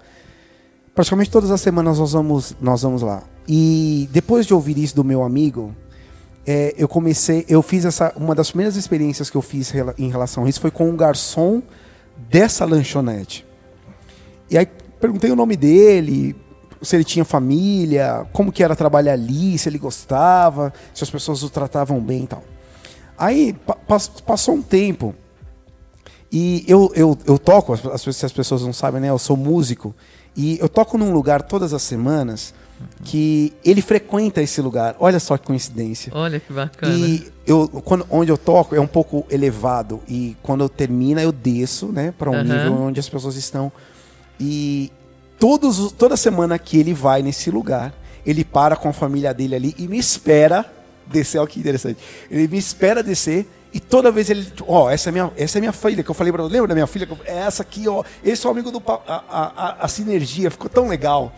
Praticamente 0.99 1.31
todas 1.31 1.53
as 1.53 1.61
semanas 1.61 1.97
nós 1.97 2.11
vamos, 2.13 2.57
nós 2.61 2.83
vamos 2.83 3.03
lá. 3.03 3.23
E 3.47 4.09
depois 4.11 4.45
de 4.45 4.53
ouvir 4.53 4.77
isso 4.79 4.97
do 4.97 5.05
meu 5.05 5.23
amigo, 5.23 5.73
é, 6.45 6.75
eu 6.77 6.89
comecei, 6.89 7.45
eu 7.49 7.63
fiz 7.63 7.85
essa, 7.85 8.13
uma 8.17 8.35
das 8.35 8.51
primeiras 8.51 8.75
experiências 8.75 9.31
que 9.31 9.37
eu 9.37 9.41
fiz 9.41 9.73
em 9.97 10.11
relação 10.11 10.45
a 10.45 10.49
isso 10.49 10.61
foi 10.61 10.73
com 10.73 10.91
um 10.91 10.97
garçom 10.97 11.63
dessa 12.29 12.65
lanchonete. 12.65 13.47
E 14.51 14.59
aí 14.59 14.67
perguntei 15.01 15.31
o 15.31 15.37
nome 15.37 15.57
dele, 15.57 16.35
se 16.83 16.97
ele 16.97 17.05
tinha 17.05 17.25
família, 17.25 18.27
como 18.33 18.51
que 18.51 18.65
era 18.65 18.75
trabalhar 18.75 19.13
ali, 19.13 19.57
se 19.57 19.69
ele 19.69 19.79
gostava, 19.79 20.73
se 20.93 21.05
as 21.05 21.11
pessoas 21.11 21.45
o 21.45 21.49
tratavam 21.49 22.01
bem 22.01 22.25
e 22.25 22.27
tal. 22.27 22.43
Aí 23.17 23.53
pa- 23.53 23.77
pas- 23.87 24.09
passou 24.09 24.57
um 24.57 24.63
tempo 24.63 25.15
e 26.33 26.65
eu, 26.67 26.91
eu, 26.97 27.17
eu 27.25 27.39
toco, 27.39 27.73
as, 27.73 28.03
se 28.03 28.27
as 28.27 28.33
pessoas 28.33 28.63
não 28.63 28.73
sabem, 28.73 29.01
né? 29.01 29.11
Eu 29.11 29.19
sou 29.21 29.37
músico 29.37 29.95
e 30.39 30.59
eu 30.61 30.69
toco 30.69 30.97
num 30.97 31.13
lugar 31.13 31.43
todas 31.43 31.75
as 31.75 31.83
semanas 31.83 32.55
que 33.05 33.53
ele 33.65 33.83
frequenta 33.83 34.41
esse 34.41 34.61
lugar. 34.63 34.95
Olha 35.01 35.19
só 35.19 35.37
que 35.37 35.47
coincidência. 35.49 36.13
Olha 36.15 36.39
que 36.39 36.53
bacana. 36.53 36.95
E 36.95 37.27
eu, 37.45 37.67
quando, 37.85 38.07
onde 38.09 38.31
eu 38.31 38.39
toco 38.39 38.75
é 38.77 38.81
um 38.81 38.87
pouco 38.87 39.27
elevado. 39.29 40.01
E 40.09 40.37
quando 40.45 40.61
eu 40.63 40.69
termino, 40.69 41.21
eu 41.21 41.33
desço, 41.33 41.87
né? 41.89 42.15
Para 42.17 42.31
um 42.31 42.35
Aham. 42.35 42.45
nível 42.45 42.73
onde 42.75 43.01
as 43.01 43.09
pessoas 43.09 43.35
estão. 43.35 43.73
E 44.39 44.93
todos, 45.41 45.81
os- 45.81 45.93
toda 45.93 46.17
semana 46.17 46.57
que 46.57 46.79
ele 46.79 46.95
vai 46.95 47.21
nesse 47.21 47.51
lugar, 47.51 47.93
ele 48.25 48.45
para 48.45 48.77
com 48.77 48.89
a 48.89 48.93
família 48.93 49.35
dele 49.35 49.57
ali 49.57 49.75
e 49.77 49.89
me 49.89 49.99
espera 49.99 50.65
descer. 51.07 51.39
Olha 51.39 51.49
que 51.49 51.59
interessante. 51.59 51.99
Ele 52.31 52.47
me 52.47 52.59
espera 52.59 53.03
descer. 53.03 53.45
E 53.73 53.79
toda 53.81 54.11
vez 54.11 54.31
ele, 54.31 54.47
ó, 54.67 54.89
essa 54.91 55.11
é 55.11 55.13
minha, 55.13 55.31
essa 55.37 55.59
é 55.59 55.61
minha 55.61 55.73
filha 55.73 56.03
que 56.03 56.11
eu 56.11 56.15
falei 56.15 56.33
para 56.33 56.43
você. 56.43 56.53
Lembra 56.55 56.69
da 56.69 56.75
minha 56.75 56.87
filha? 56.87 57.07
É 57.27 57.39
essa 57.41 57.63
aqui, 57.63 57.87
ó. 57.89 58.03
Esse 58.25 58.47
é 58.47 58.49
o 58.49 58.53
amigo 58.53 58.71
do 58.71 58.83
a, 58.87 59.23
a, 59.29 59.77
a, 59.85 59.89
sinergia 59.89 60.51
ficou 60.51 60.71
tão 60.71 60.89
legal, 60.89 61.33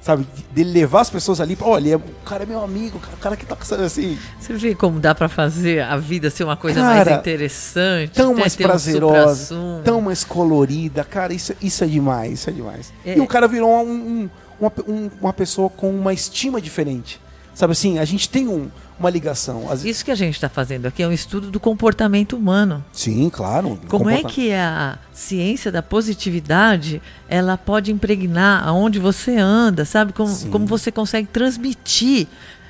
sabe? 0.00 0.26
Dele 0.50 0.72
levar 0.72 1.02
as 1.02 1.10
pessoas 1.10 1.40
ali, 1.42 1.56
olha, 1.60 1.98
o 1.98 2.24
cara 2.24 2.44
é 2.44 2.46
meu 2.46 2.62
amigo, 2.64 2.98
o 2.98 3.16
cara 3.18 3.36
que 3.36 3.44
tá 3.44 3.56
assim, 3.84 4.18
Você 4.40 4.54
vê 4.54 4.74
como 4.74 4.98
dá 4.98 5.14
pra 5.14 5.28
fazer 5.28 5.82
a 5.82 5.96
vida 5.98 6.30
ser 6.30 6.44
uma 6.44 6.56
coisa 6.56 6.80
Cara, 6.80 7.04
mais 7.04 7.18
interessante, 7.20 8.12
tão 8.12 8.32
né? 8.34 8.40
mais 8.40 8.56
Ter 8.56 8.64
um 8.64 8.68
prazerosa, 8.68 9.34
supra-sumo. 9.44 9.82
tão 9.84 10.00
mais 10.00 10.24
colorida. 10.24 11.04
Cara, 11.04 11.34
isso, 11.34 11.52
isso 11.60 11.84
é 11.84 11.86
demais, 11.86 12.32
isso 12.32 12.48
é 12.50 12.52
demais. 12.52 12.92
É. 13.04 13.16
E 13.18 13.20
o 13.20 13.26
cara 13.26 13.46
virou 13.46 13.70
um- 13.84 13.90
um- 13.90 14.30
uma, 14.58 14.72
um- 14.88 15.10
uma 15.20 15.32
pessoa 15.34 15.68
com 15.68 15.90
uma 15.90 16.14
estima 16.14 16.60
diferente. 16.62 17.20
Sabe 17.54 17.72
assim, 17.72 17.98
a 17.98 18.04
gente 18.04 18.28
tem 18.28 18.48
um- 18.48 18.68
uma 18.98 19.10
ligação. 19.10 19.70
Às- 19.70 19.84
Isso 19.84 20.04
que 20.04 20.10
a 20.10 20.14
gente 20.14 20.34
está 20.34 20.48
fazendo 20.48 20.86
aqui 20.86 21.02
é 21.02 21.08
um 21.08 21.12
estudo 21.12 21.50
do 21.50 21.58
comportamento 21.58 22.36
humano. 22.36 22.84
Sim, 22.92 23.28
claro. 23.30 23.78
Como 23.88 24.08
é 24.08 24.22
que 24.22 24.52
a 24.52 24.98
ciência 25.12 25.70
da 25.72 25.82
positividade 25.82 27.02
ela 27.28 27.56
pode 27.58 27.92
impregnar 27.92 28.66
aonde 28.66 28.98
você 28.98 29.36
anda, 29.36 29.84
sabe? 29.84 30.12
Como, 30.12 30.28
Sim. 30.32 30.50
como 30.50 30.66
você 30.66 30.92
consegue 30.92 31.26
transmitir 31.28 32.26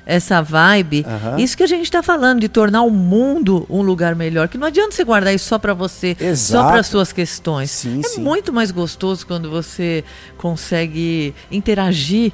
essa 0.07 0.39
vibe. 0.39 1.03
Isso 1.39 1.57
que 1.57 1.63
a 1.63 1.67
gente 1.67 1.85
está 1.85 2.03
falando, 2.03 2.39
de 2.39 2.47
tornar 2.47 2.83
o 2.83 2.91
mundo 2.91 3.65
um 3.67 3.81
lugar 3.81 4.13
melhor. 4.15 4.47
Que 4.47 4.55
não 4.55 4.67
adianta 4.67 4.91
você 4.91 5.03
guardar 5.03 5.33
isso 5.33 5.47
só 5.47 5.57
para 5.57 5.73
você, 5.73 6.15
só 6.19 6.25
Exato. 6.25 6.69
para 6.71 6.83
suas 6.83 7.11
questões. 7.11 7.71
Sim, 7.71 8.01
é 8.05 8.07
sim. 8.09 8.21
muito 8.21 8.53
mais 8.53 8.69
gostoso 8.69 9.25
quando 9.25 9.49
você 9.49 10.03
consegue 10.37 11.33
interagir 11.51 12.31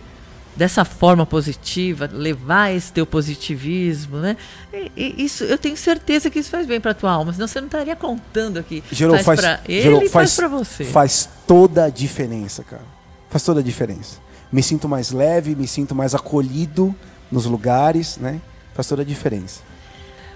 dessa 0.61 0.85
forma 0.85 1.25
positiva, 1.25 2.07
levar 2.13 2.69
esse 2.69 2.93
teu 2.93 3.03
positivismo, 3.03 4.17
né? 4.17 4.37
E, 4.71 4.91
e 4.95 5.25
isso, 5.25 5.43
eu 5.43 5.57
tenho 5.57 5.75
certeza 5.75 6.29
que 6.29 6.37
isso 6.37 6.51
faz 6.51 6.67
bem 6.67 6.79
para 6.79 6.93
tua 6.93 7.11
alma, 7.11 7.33
senão 7.33 7.47
você 7.47 7.59
não 7.59 7.65
estaria 7.65 7.95
contando 7.95 8.59
aqui. 8.59 8.83
Gerou, 8.91 9.15
faz, 9.15 9.25
faz, 9.25 9.39
para 9.41 9.59
ele 9.67 9.81
gerou, 9.81 10.03
e 10.03 10.09
faz, 10.09 10.35
para 10.35 10.47
você. 10.47 10.83
Faz 10.83 11.27
toda 11.47 11.85
a 11.85 11.89
diferença, 11.89 12.63
cara. 12.63 12.83
Faz 13.27 13.43
toda 13.43 13.59
a 13.59 13.63
diferença. 13.63 14.19
Me 14.51 14.61
sinto 14.61 14.87
mais 14.87 15.09
leve, 15.09 15.55
me 15.55 15.67
sinto 15.67 15.95
mais 15.95 16.13
acolhido 16.13 16.95
nos 17.31 17.47
lugares, 17.47 18.17
né? 18.17 18.39
Faz 18.75 18.87
toda 18.87 19.01
a 19.01 19.05
diferença. 19.05 19.61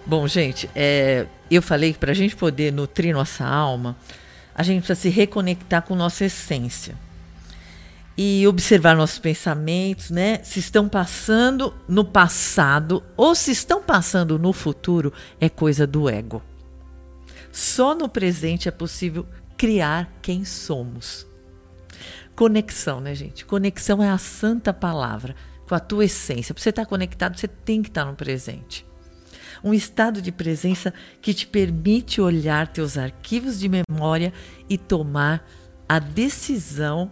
Bom, 0.08 0.28
gente, 0.28 0.68
é, 0.76 1.28
eu 1.52 1.62
falei 1.62 1.94
que 1.94 2.00
para 2.00 2.14
a 2.14 2.16
gente 2.16 2.36
poder 2.36 2.74
nutrir 2.74 3.14
nossa 3.14 3.46
alma, 3.46 3.96
a 4.56 4.64
gente 4.64 4.84
precisa 4.84 5.00
se 5.00 5.10
reconectar 5.10 5.84
com 5.84 5.94
nossa 5.94 6.26
essência. 6.26 6.96
E 8.18 8.48
observar 8.48 8.96
nossos 8.96 9.20
pensamentos, 9.20 10.10
né? 10.10 10.42
Se 10.44 10.60
estão 10.60 10.88
passando 10.88 11.74
no 11.88 12.06
passado 12.06 13.04
ou 13.18 13.36
se 13.36 13.52
estão 13.52 13.82
passando 13.82 14.40
no 14.40 14.54
futuro, 14.54 15.12
é 15.40 15.50
coisa 15.50 15.86
do 15.86 16.10
ego. 16.10 16.42
Só 17.52 17.94
no 17.94 18.08
presente 18.08 18.70
é 18.70 18.72
possível 18.72 19.26
criar 19.58 20.14
quem 20.22 20.46
somos. 20.46 21.28
Conexão, 22.36 23.00
né, 23.00 23.16
gente? 23.16 23.46
Conexão 23.46 24.04
é 24.04 24.10
a 24.10 24.18
santa 24.18 24.74
palavra 24.74 25.36
com 25.68 25.76
a 25.76 25.80
tua 25.80 26.06
essência. 26.06 26.54
Para 26.54 26.62
você 26.62 26.70
estar 26.70 26.86
conectado, 26.86 27.38
você 27.38 27.48
tem 27.48 27.82
que 27.82 27.90
estar 27.90 28.06
no 28.06 28.16
presente. 28.16 28.86
Um 29.64 29.74
estado 29.74 30.22
de 30.22 30.32
presença 30.32 30.94
que 31.22 31.34
te 31.34 31.48
permite 31.48 32.22
olhar 32.22 32.68
teus 32.68 32.98
arquivos 32.98 33.60
de 33.60 33.70
memória 33.70 34.34
e 34.70 34.78
tomar 34.78 35.48
a 35.88 35.98
decisão 35.98 37.10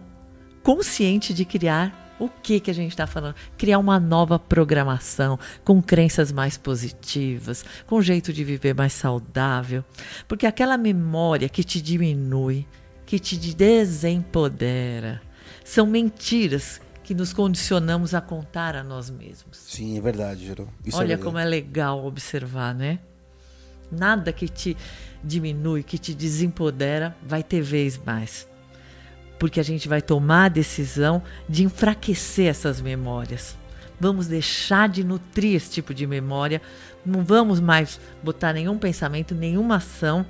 consciente 0.64 1.34
de 1.34 1.44
criar 1.44 2.16
o 2.18 2.28
que 2.28 2.58
que 2.58 2.70
a 2.70 2.74
gente 2.74 2.92
está 2.92 3.06
falando? 3.06 3.34
Criar 3.58 3.78
uma 3.78 4.00
nova 4.00 4.38
programação 4.38 5.38
com 5.62 5.82
crenças 5.82 6.32
mais 6.32 6.56
positivas, 6.56 7.64
com 7.86 7.98
um 7.98 8.02
jeito 8.02 8.32
de 8.32 8.42
viver 8.42 8.74
mais 8.74 8.92
saudável. 8.92 9.84
Porque 10.26 10.46
aquela 10.46 10.78
memória 10.78 11.48
que 11.48 11.62
te 11.62 11.82
diminui, 11.82 12.66
que 13.04 13.18
te 13.18 13.36
desempodera, 13.36 15.20
são 15.64 15.86
mentiras 15.86 16.80
que 17.02 17.14
nos 17.14 17.32
condicionamos 17.32 18.14
a 18.14 18.20
contar 18.20 18.74
a 18.74 18.82
nós 18.82 19.10
mesmos. 19.10 19.58
Sim, 19.58 19.98
é 19.98 20.00
verdade, 20.00 20.46
Gerou. 20.46 20.68
Isso 20.84 20.96
Olha 20.96 21.14
é 21.14 21.18
como 21.18 21.36
é 21.36 21.44
legal 21.44 22.06
observar, 22.06 22.74
né? 22.74 23.00
Nada 23.92 24.32
que 24.32 24.48
te 24.48 24.74
diminui, 25.22 25.82
que 25.82 25.98
te 25.98 26.14
desempodera, 26.14 27.14
vai 27.22 27.42
ter 27.42 27.60
vez 27.60 27.98
mais. 27.98 28.48
Porque 29.44 29.60
a 29.60 29.62
gente 29.62 29.90
vai 29.90 30.00
tomar 30.00 30.46
a 30.46 30.48
decisão 30.48 31.22
de 31.46 31.64
enfraquecer 31.64 32.46
essas 32.46 32.80
memórias. 32.80 33.58
Vamos 34.00 34.26
deixar 34.26 34.88
de 34.88 35.04
nutrir 35.04 35.54
esse 35.54 35.68
tipo 35.68 35.92
de 35.92 36.06
memória. 36.06 36.62
Não 37.04 37.22
vamos 37.22 37.60
mais 37.60 38.00
botar 38.22 38.54
nenhum 38.54 38.78
pensamento, 38.78 39.34
nenhuma 39.34 39.76
ação 39.76 40.24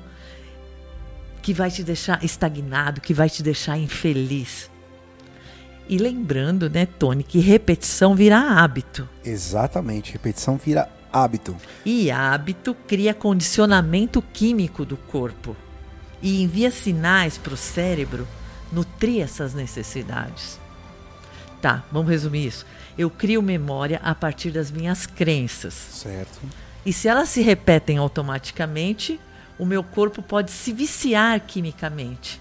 que 1.40 1.55
vai 1.55 1.70
te 1.70 1.85
deixar 1.85 2.24
estagnado, 2.24 3.00
que 3.00 3.14
vai 3.14 3.31
te 3.31 3.40
deixar 3.40 3.79
infeliz. 3.79 4.68
E 5.88 5.96
lembrando, 5.96 6.68
né, 6.68 6.85
Tony, 6.85 7.22
que 7.22 7.38
repetição 7.38 8.16
vira 8.16 8.37
hábito. 8.37 9.09
Exatamente, 9.24 10.11
repetição 10.11 10.57
vira 10.57 10.88
hábito. 11.12 11.57
E 11.85 12.11
hábito 12.11 12.74
cria 12.74 13.14
condicionamento 13.14 14.20
químico 14.20 14.85
do 14.85 14.96
corpo 14.96 15.57
e 16.20 16.42
envia 16.42 16.72
sinais 16.72 17.38
para 17.38 17.55
o 17.55 17.57
cérebro 17.57 18.27
nutrir 18.75 19.23
essas 19.23 19.55
necessidades. 19.55 20.59
Tá, 21.63 21.85
vamos 21.91 22.11
resumir 22.11 22.47
isso. 22.47 22.67
Eu 22.99 23.09
crio 23.09 23.41
memória 23.41 24.01
a 24.03 24.15
partir 24.15 24.51
das 24.51 24.71
minhas 24.71 25.07
crenças. 25.07 25.73
Certo. 25.75 26.41
E 26.85 26.93
se 26.93 27.09
elas 27.09 27.29
se 27.29 27.41
repetem 27.41 27.97
automaticamente, 27.97 29.19
o 29.59 29.65
meu 29.65 29.83
corpo 29.83 30.21
pode 30.21 30.51
se 30.51 30.73
viciar 30.73 31.41
quimicamente. 31.41 32.41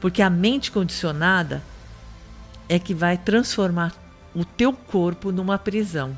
Porque 0.00 0.20
a 0.20 0.28
mente 0.28 0.70
condicionada 0.70 1.62
é 2.68 2.78
que 2.78 2.92
vai 2.92 3.16
transformar 3.16 3.94
o 4.34 4.44
teu 4.44 4.72
corpo 4.72 5.32
numa 5.32 5.58
prisão. 5.58 6.16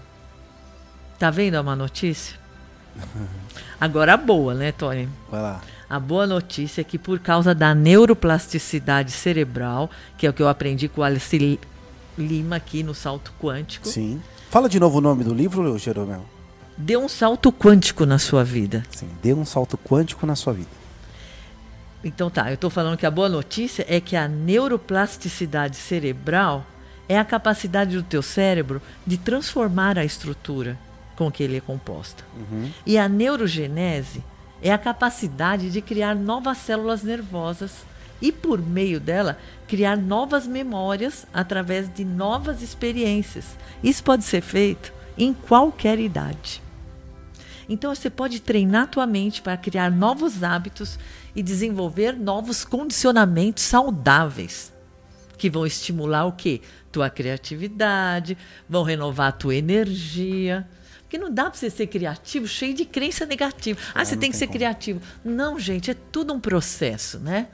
Tá 1.18 1.30
vendo 1.30 1.56
a 1.56 1.62
má 1.62 1.76
notícia? 1.76 2.39
Agora 3.80 4.14
a 4.14 4.16
boa, 4.16 4.54
né, 4.54 4.72
Tony? 4.72 5.08
Vai 5.30 5.40
lá. 5.40 5.60
A 5.88 5.98
boa 5.98 6.26
notícia 6.26 6.82
é 6.82 6.84
que 6.84 6.98
por 6.98 7.18
causa 7.18 7.54
da 7.54 7.74
neuroplasticidade 7.74 9.10
cerebral, 9.10 9.90
que 10.16 10.26
é 10.26 10.30
o 10.30 10.32
que 10.32 10.42
eu 10.42 10.48
aprendi 10.48 10.88
com 10.88 11.00
o 11.00 11.04
Alice 11.04 11.58
Lima 12.16 12.56
aqui 12.56 12.82
no 12.82 12.94
Salto 12.94 13.32
Quântico, 13.40 13.88
Sim. 13.88 14.20
Fala 14.50 14.68
de 14.68 14.78
novo 14.80 14.98
o 14.98 15.00
nome 15.00 15.24
do 15.24 15.32
livro, 15.32 15.78
Jeromel. 15.78 16.24
deu 16.76 17.00
um 17.02 17.08
salto 17.08 17.52
quântico 17.52 18.04
na 18.04 18.18
sua 18.18 18.42
vida. 18.44 18.84
Sim, 18.90 19.08
dê 19.22 19.32
um 19.32 19.44
salto 19.44 19.78
quântico 19.78 20.26
na 20.26 20.34
sua 20.34 20.52
vida. 20.52 20.68
Então 22.02 22.28
tá, 22.30 22.50
eu 22.50 22.54
estou 22.54 22.70
falando 22.70 22.96
que 22.96 23.06
a 23.06 23.10
boa 23.10 23.28
notícia 23.28 23.84
é 23.88 24.00
que 24.00 24.16
a 24.16 24.26
neuroplasticidade 24.26 25.76
cerebral 25.76 26.66
é 27.08 27.18
a 27.18 27.24
capacidade 27.24 27.96
do 27.96 28.02
teu 28.02 28.22
cérebro 28.22 28.80
de 29.06 29.16
transformar 29.18 29.98
a 29.98 30.04
estrutura 30.04 30.78
com 31.20 31.30
que 31.30 31.42
ele 31.42 31.58
é 31.58 31.60
composta. 31.60 32.24
E 32.86 32.96
a 32.96 33.06
neurogenese 33.06 34.24
é 34.62 34.72
a 34.72 34.78
capacidade 34.78 35.70
de 35.70 35.82
criar 35.82 36.14
novas 36.14 36.56
células 36.56 37.02
nervosas 37.02 37.84
e, 38.22 38.32
por 38.32 38.58
meio 38.58 38.98
dela, 38.98 39.38
criar 39.68 39.98
novas 39.98 40.46
memórias 40.46 41.26
através 41.30 41.92
de 41.92 42.06
novas 42.06 42.62
experiências. 42.62 43.54
Isso 43.82 44.02
pode 44.02 44.24
ser 44.24 44.40
feito 44.40 44.94
em 45.18 45.34
qualquer 45.34 45.98
idade. 45.98 46.62
Então 47.68 47.94
você 47.94 48.08
pode 48.08 48.40
treinar 48.40 48.88
tua 48.88 49.06
mente 49.06 49.42
para 49.42 49.58
criar 49.58 49.90
novos 49.90 50.42
hábitos 50.42 50.98
e 51.36 51.42
desenvolver 51.42 52.14
novos 52.14 52.64
condicionamentos 52.64 53.62
saudáveis 53.64 54.72
que 55.36 55.50
vão 55.50 55.66
estimular 55.66 56.24
o 56.24 56.32
quê? 56.32 56.62
Tua 56.90 57.10
criatividade, 57.10 58.38
vão 58.66 58.82
renovar 58.82 59.28
a 59.28 59.32
tua 59.32 59.54
energia. 59.54 60.66
Porque 61.10 61.18
não 61.18 61.28
dá 61.28 61.50
para 61.50 61.58
você 61.58 61.68
ser 61.68 61.88
criativo 61.88 62.46
cheio 62.46 62.72
de 62.72 62.84
crença 62.84 63.26
negativa. 63.26 63.80
Ah, 63.92 64.04
você 64.04 64.14
não 64.14 64.20
tem 64.20 64.30
que 64.30 64.36
ser 64.36 64.46
como. 64.46 64.56
criativo. 64.56 65.02
Não, 65.24 65.58
gente, 65.58 65.90
é 65.90 65.94
tudo 66.12 66.32
um 66.32 66.38
processo, 66.38 67.18
né? 67.18 67.48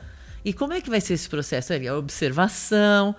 E 0.45 0.53
como 0.53 0.75
é 0.75 0.81
que 0.83 0.91
vai 0.91 1.01
ser 1.01 1.15
esse 1.15 1.27
processo? 1.27 1.73
É 1.73 1.87
a 1.87 1.97
observação, 1.97 3.17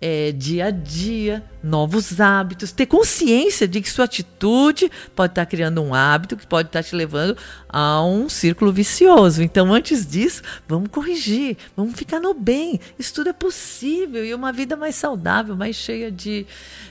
é, 0.00 0.32
dia 0.32 0.66
a 0.66 0.70
dia, 0.70 1.44
novos 1.62 2.20
hábitos, 2.20 2.72
ter 2.72 2.86
consciência 2.86 3.68
de 3.68 3.82
que 3.82 3.90
sua 3.90 4.06
atitude 4.06 4.90
pode 5.14 5.32
estar 5.32 5.44
criando 5.44 5.82
um 5.82 5.92
hábito 5.92 6.36
que 6.36 6.46
pode 6.46 6.68
estar 6.68 6.82
te 6.82 6.96
levando 6.96 7.36
a 7.68 8.02
um 8.02 8.28
círculo 8.28 8.72
vicioso. 8.72 9.42
Então, 9.42 9.72
antes 9.72 10.06
disso, 10.06 10.42
vamos 10.66 10.88
corrigir, 10.88 11.58
vamos 11.76 11.94
ficar 11.94 12.18
no 12.18 12.32
bem. 12.32 12.80
Isso 12.98 13.12
tudo 13.12 13.28
é 13.28 13.32
possível 13.34 14.24
e 14.24 14.32
uma 14.32 14.52
vida 14.52 14.74
mais 14.74 14.94
saudável, 14.94 15.54
mais 15.54 15.76
cheia 15.76 16.10
de, 16.10 16.46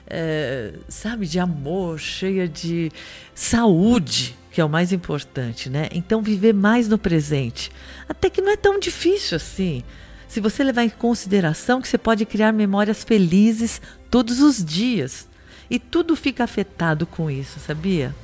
é, 0.05 0.73
sabe, 0.87 1.25
de 1.25 1.39
amor, 1.39 1.99
cheia 1.99 2.47
de 2.47 2.91
saúde, 3.33 4.37
que 4.51 4.61
é 4.61 4.65
o 4.65 4.69
mais 4.69 4.93
importante, 4.93 5.67
né? 5.67 5.89
Então, 5.91 6.21
viver 6.21 6.53
mais 6.53 6.87
no 6.87 6.97
presente, 6.97 7.71
até 8.07 8.29
que 8.29 8.41
não 8.41 8.51
é 8.51 8.57
tão 8.57 8.79
difícil 8.79 9.35
assim. 9.35 9.83
Se 10.29 10.39
você 10.39 10.63
levar 10.63 10.83
em 10.83 10.89
consideração 10.89 11.81
que 11.81 11.87
você 11.87 11.97
pode 11.97 12.25
criar 12.25 12.53
memórias 12.53 13.03
felizes 13.03 13.81
todos 14.09 14.39
os 14.39 14.63
dias. 14.63 15.27
E 15.69 15.77
tudo 15.77 16.15
fica 16.15 16.43
afetado 16.45 17.05
com 17.05 17.29
isso, 17.29 17.59
sabia? 17.59 18.15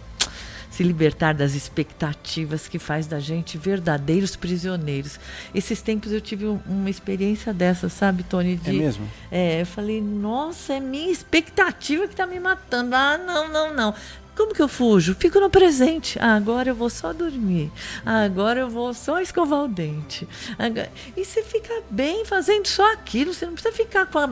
Se 0.72 0.84
libertar 0.84 1.34
das 1.34 1.54
expectativas 1.54 2.68
que 2.68 2.78
faz 2.80 3.08
da 3.08 3.20
gente 3.20 3.58
verdadeiros 3.58 4.36
prisioneiros. 4.36 5.20
Esses 5.54 5.82
tempos 5.82 6.12
eu 6.12 6.20
tive 6.20 6.46
um- 6.48 6.60
uma 6.66 6.90
experiência 6.90 7.54
dessa, 7.54 7.88
sabe, 7.88 8.24
Tony? 8.24 8.60
É 8.66 8.72
mesmo? 8.72 9.08
É, 9.32 9.62
eu 9.62 9.66
falei, 9.66 10.02
nossa, 10.02 10.74
é 10.74 10.80
minha 10.80 11.12
expectativa 11.12 12.08
que 12.08 12.14
está 12.14 12.26
me 12.28 12.40
matando. 12.40 12.94
Ah, 12.96 13.18
não, 13.18 13.48
não, 13.52 13.74
não. 13.74 13.94
Como 14.36 14.54
que 14.54 14.62
eu 14.62 14.68
fujo? 14.68 15.16
Fico 15.18 15.40
no 15.40 15.50
presente. 15.50 16.20
Ah, 16.20 16.36
agora 16.36 16.70
eu 16.70 16.76
vou 16.76 16.90
só 16.90 17.14
dormir. 17.14 17.72
Ah, 18.06 18.24
agora 18.24 18.60
eu 18.60 18.70
vou 18.70 18.94
só 18.94 19.20
escovar 19.22 19.64
o 19.64 19.68
dente. 19.68 20.28
Agora- 20.60 20.92
E 21.16 21.24
você 21.24 21.42
fica 21.42 21.74
bem 21.90 22.26
fazendo 22.26 22.68
só 22.68 22.92
aquilo. 22.94 23.34
Você 23.34 23.46
não 23.46 23.54
precisa 23.54 23.74
ficar 23.74 24.02
a- 24.14 24.30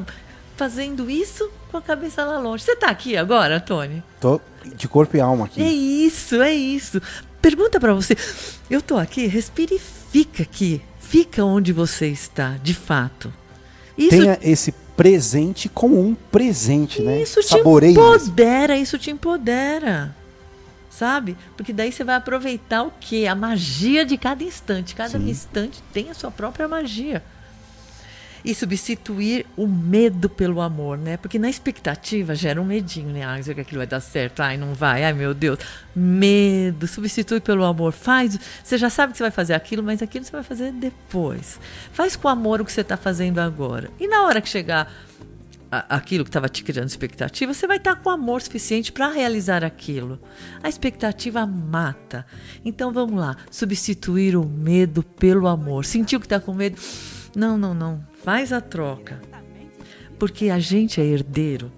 fazendo 0.58 1.10
isso 1.10 1.50
com 1.72 1.78
a 1.78 1.82
cabeça 1.82 2.24
lá 2.26 2.38
longe. 2.40 2.64
Você 2.64 2.74
está 2.74 2.88
aqui 2.90 3.16
agora, 3.16 3.60
Tony? 3.60 4.04
Tô 4.20 4.40
de 4.76 4.88
corpo 4.88 5.16
e 5.18 5.22
alma 5.22 5.46
aqui. 5.46 5.62
É 5.62 5.72
isso, 5.72 6.42
é 6.42 6.54
isso. 6.54 7.02
Pergunta 7.42 7.80
para 7.80 7.94
você. 7.94 8.16
Eu 8.70 8.82
tô 8.82 8.98
aqui, 8.98 9.26
respire 9.28 9.76
e 9.76 9.80
fica 9.80 10.44
aqui. 10.44 10.82
Fica 11.00 11.44
onde 11.46 11.72
você 11.74 12.08
está, 12.08 12.58
de 12.62 12.74
fato. 12.74 13.34
Isso 13.98 14.10
Tenha 14.10 14.38
esse 14.42 14.74
presente 14.96 15.68
como 15.70 16.00
um 16.00 16.14
presente, 16.14 17.02
né? 17.02 17.22
isso 17.22 17.42
te 17.42 17.56
empodera, 17.56 18.78
isso 18.78 18.98
te 18.98 19.12
empodera. 19.12 20.16
Sabe? 20.90 21.36
Porque 21.58 21.74
daí 21.74 21.92
você 21.92 22.04
vai 22.04 22.16
aproveitar 22.16 22.84
o 22.84 22.94
quê? 23.00 23.26
A 23.28 23.34
magia 23.34 24.06
de 24.06 24.16
cada 24.16 24.44
instante. 24.44 24.94
Cada 24.94 25.18
Sim. 25.18 25.28
instante 25.28 25.82
tem 25.92 26.12
a 26.12 26.14
sua 26.14 26.30
própria 26.30 26.68
magia. 26.68 27.24
E 28.44 28.54
substituir 28.54 29.46
o 29.56 29.66
medo 29.66 30.30
pelo 30.30 30.60
amor, 30.60 30.98
né? 30.98 31.16
Porque 31.16 31.40
na 31.40 31.50
expectativa 31.50 32.36
gera 32.36 32.62
um 32.62 32.66
medinho, 32.66 33.10
né? 33.10 33.24
Ah, 33.24 33.42
será 33.42 33.56
que 33.56 33.62
aquilo 33.62 33.78
vai 33.78 33.88
dar 33.88 34.02
certo? 34.02 34.42
Ai, 34.42 34.58
não 34.58 34.74
vai. 34.74 35.04
Ai, 35.06 35.14
meu 35.14 35.34
Deus. 35.34 35.60
Medo. 35.96 36.86
Substitui 36.86 37.40
pelo 37.40 37.64
amor. 37.64 37.94
Faz. 37.94 38.38
Você 38.62 38.78
já 38.78 38.90
sabe 38.90 39.14
que 39.14 39.18
você 39.18 39.24
vai 39.24 39.32
fazer 39.32 39.54
aquilo, 39.54 39.82
mas 39.82 40.02
aquilo 40.02 40.26
você 40.26 40.32
vai 40.32 40.44
fazer 40.44 40.74
depois. 40.74 41.60
Faz 41.94 42.16
com 42.16 42.28
amor 42.28 42.60
o 42.60 42.66
que 42.66 42.72
você 42.72 42.82
está 42.82 42.98
fazendo 42.98 43.40
agora. 43.40 43.90
E 44.00 44.08
na 44.08 44.24
hora 44.24 44.42
que 44.42 44.50
chegar 44.50 44.92
aquilo 45.90 46.24
que 46.24 46.30
estava 46.30 46.48
te 46.48 46.64
criando 46.64 46.88
expectativa, 46.88 47.54
você 47.54 47.66
vai 47.66 47.78
estar 47.78 47.96
com 47.96 48.10
amor 48.10 48.42
suficiente 48.42 48.92
para 48.92 49.08
realizar 49.10 49.64
aquilo. 49.64 50.20
A 50.62 50.70
expectativa 50.70 51.46
mata. 51.46 52.26
Então 52.64 52.92
vamos 52.92 53.20
lá, 53.20 53.36
substituir 53.50 54.36
o 54.36 54.46
medo 54.46 55.02
pelo 55.02 55.48
amor. 55.48 55.86
Sentiu 55.86 56.20
que 56.20 56.26
está 56.26 56.40
com 56.40 56.54
medo? 56.54 56.78
Não, 57.36 57.58
não, 57.58 57.74
não. 57.74 58.04
Faz 58.24 58.54
a 58.54 58.62
troca. 58.62 59.22
Porque 60.20 60.50
a 60.50 60.60
gente 60.60 61.02
é 61.02 61.06
herdeiro 61.06 61.72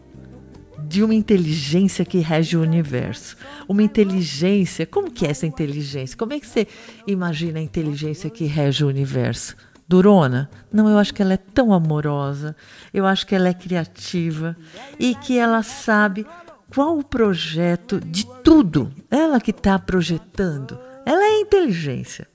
de 0.87 1.03
uma 1.03 1.15
inteligência 1.15 2.05
que 2.05 2.19
rege 2.19 2.55
o 2.57 2.61
universo. 2.61 3.35
Uma 3.67 3.81
inteligência. 3.81 4.85
Como 4.85 5.11
que 5.11 5.25
é 5.25 5.31
essa 5.31 5.47
inteligência? 5.47 6.17
Como 6.17 6.33
é 6.33 6.39
que 6.39 6.47
você 6.47 6.67
imagina 7.07 7.59
a 7.59 7.61
inteligência 7.61 8.29
que 8.29 8.45
rege 8.45 8.83
o 8.83 8.87
universo? 8.87 9.55
Durona? 9.87 10.49
Não, 10.71 10.89
eu 10.89 10.97
acho 10.97 11.13
que 11.13 11.21
ela 11.21 11.33
é 11.33 11.37
tão 11.37 11.73
amorosa. 11.73 12.55
Eu 12.93 13.05
acho 13.05 13.25
que 13.25 13.35
ela 13.35 13.47
é 13.47 13.53
criativa 13.53 14.55
e 14.99 15.15
que 15.15 15.37
ela 15.37 15.63
sabe 15.63 16.25
qual 16.73 16.97
o 16.97 17.03
projeto 17.03 17.99
de 17.99 18.25
tudo. 18.43 18.91
Ela 19.09 19.39
que 19.39 19.51
está 19.51 19.77
projetando. 19.79 20.77
Ela 21.05 21.23
é 21.23 21.39
inteligência. 21.41 22.27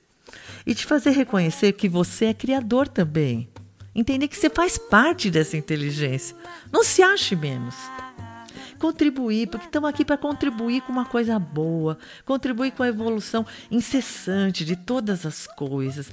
E 0.65 0.75
te 0.75 0.85
fazer 0.85 1.11
reconhecer 1.11 1.73
que 1.73 1.89
você 1.89 2.25
é 2.25 2.33
criador 2.33 2.87
também. 2.87 3.49
Entender 3.93 4.27
que 4.27 4.37
você 4.37 4.49
faz 4.49 4.77
parte 4.77 5.29
dessa 5.29 5.57
inteligência. 5.57 6.35
Não 6.71 6.83
se 6.83 7.01
ache 7.03 7.35
menos 7.35 7.75
contribuir, 8.81 9.47
porque 9.47 9.67
estamos 9.67 9.87
aqui 9.87 10.03
para 10.03 10.17
contribuir 10.17 10.81
com 10.81 10.91
uma 10.91 11.05
coisa 11.05 11.37
boa, 11.37 11.99
contribuir 12.25 12.71
com 12.71 12.81
a 12.81 12.87
evolução 12.87 13.45
incessante 13.69 14.65
de 14.65 14.75
todas 14.75 15.23
as 15.23 15.45
coisas, 15.45 16.09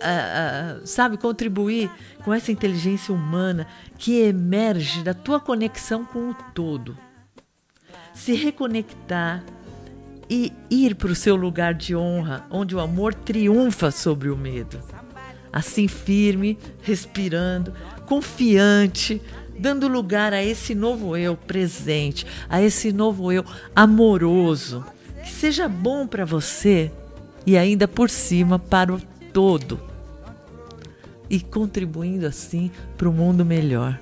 ah, 0.00 0.78
ah, 0.80 0.80
sabe, 0.86 1.18
contribuir 1.18 1.90
com 2.24 2.32
essa 2.32 2.50
inteligência 2.50 3.14
humana 3.14 3.66
que 3.98 4.22
emerge 4.22 5.02
da 5.02 5.12
tua 5.12 5.38
conexão 5.38 6.06
com 6.06 6.30
o 6.30 6.34
todo. 6.54 6.96
Se 8.14 8.32
reconectar 8.32 9.44
e 10.28 10.52
ir 10.70 10.94
para 10.94 11.12
o 11.12 11.14
seu 11.14 11.36
lugar 11.36 11.74
de 11.74 11.94
honra, 11.94 12.46
onde 12.50 12.74
o 12.74 12.80
amor 12.80 13.14
triunfa 13.14 13.90
sobre 13.90 14.28
o 14.28 14.36
medo. 14.36 14.80
Assim, 15.52 15.86
firme, 15.86 16.58
respirando, 16.82 17.72
confiante, 18.06 19.20
dando 19.58 19.86
lugar 19.86 20.32
a 20.32 20.42
esse 20.42 20.74
novo 20.74 21.16
eu 21.16 21.36
presente, 21.36 22.26
a 22.48 22.60
esse 22.60 22.92
novo 22.92 23.30
eu 23.30 23.44
amoroso, 23.74 24.84
que 25.22 25.30
seja 25.30 25.68
bom 25.68 26.06
para 26.06 26.24
você 26.24 26.90
e 27.46 27.56
ainda 27.56 27.86
por 27.86 28.10
cima 28.10 28.58
para 28.58 28.92
o 28.92 29.00
todo. 29.32 29.80
E 31.30 31.40
contribuindo 31.40 32.26
assim 32.26 32.70
para 32.96 33.08
o 33.08 33.12
mundo 33.12 33.44
melhor. 33.44 33.98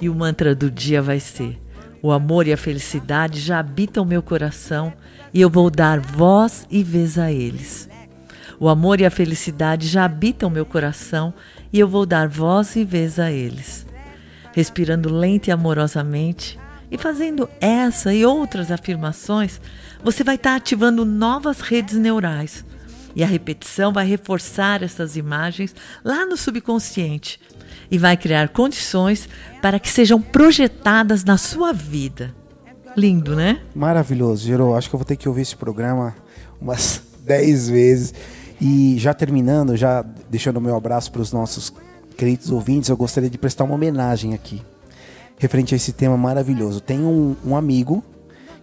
E 0.00 0.08
o 0.08 0.14
mantra 0.14 0.54
do 0.54 0.70
dia 0.70 1.02
vai 1.02 1.18
ser: 1.18 1.58
o 2.00 2.12
amor 2.12 2.46
e 2.46 2.52
a 2.52 2.56
felicidade 2.56 3.40
já 3.40 3.58
habitam 3.58 4.04
meu 4.04 4.22
coração 4.22 4.92
e 5.32 5.40
eu 5.40 5.50
vou 5.50 5.70
dar 5.70 6.00
voz 6.00 6.66
e 6.70 6.82
vez 6.82 7.18
a 7.18 7.32
eles. 7.32 7.88
O 8.60 8.68
amor 8.68 9.00
e 9.00 9.06
a 9.06 9.10
felicidade 9.10 9.86
já 9.86 10.04
habitam 10.04 10.50
meu 10.50 10.66
coração 10.66 11.32
e 11.72 11.78
eu 11.78 11.86
vou 11.86 12.04
dar 12.04 12.28
voz 12.28 12.74
e 12.76 12.84
vez 12.84 13.18
a 13.18 13.30
eles. 13.30 13.86
Respirando 14.52 15.12
lenta 15.12 15.50
e 15.50 15.52
amorosamente 15.52 16.58
e 16.90 16.98
fazendo 16.98 17.48
essa 17.60 18.12
e 18.12 18.24
outras 18.24 18.70
afirmações, 18.70 19.60
você 20.02 20.24
vai 20.24 20.34
estar 20.34 20.56
ativando 20.56 21.04
novas 21.04 21.60
redes 21.60 21.96
neurais. 21.96 22.64
E 23.14 23.22
a 23.22 23.26
repetição 23.26 23.92
vai 23.92 24.06
reforçar 24.06 24.82
essas 24.82 25.16
imagens 25.16 25.74
lá 26.04 26.24
no 26.24 26.36
subconsciente, 26.36 27.40
e 27.90 27.98
vai 27.98 28.16
criar 28.16 28.48
condições 28.48 29.28
para 29.62 29.78
que 29.78 29.88
sejam 29.88 30.20
projetadas 30.20 31.24
na 31.24 31.36
sua 31.36 31.72
vida. 31.72 32.34
Lindo, 32.98 33.36
né? 33.36 33.60
Maravilhoso, 33.74 34.44
Gerô. 34.44 34.74
Acho 34.74 34.88
que 34.88 34.94
eu 34.94 34.98
vou 34.98 35.06
ter 35.06 35.16
que 35.16 35.28
ouvir 35.28 35.42
esse 35.42 35.56
programa 35.56 36.14
umas 36.60 37.00
10 37.24 37.68
vezes. 37.68 38.14
E 38.60 38.96
já 38.98 39.14
terminando, 39.14 39.76
já 39.76 40.04
deixando 40.28 40.56
o 40.56 40.60
meu 40.60 40.76
abraço 40.76 41.12
para 41.12 41.22
os 41.22 41.32
nossos 41.32 41.72
queridos 42.16 42.50
ouvintes, 42.50 42.90
eu 42.90 42.96
gostaria 42.96 43.30
de 43.30 43.38
prestar 43.38 43.62
uma 43.62 43.74
homenagem 43.74 44.34
aqui, 44.34 44.60
referente 45.38 45.72
a 45.72 45.76
esse 45.76 45.92
tema 45.92 46.16
maravilhoso. 46.16 46.80
Tem 46.80 46.98
um, 46.98 47.36
um 47.46 47.56
amigo, 47.56 48.02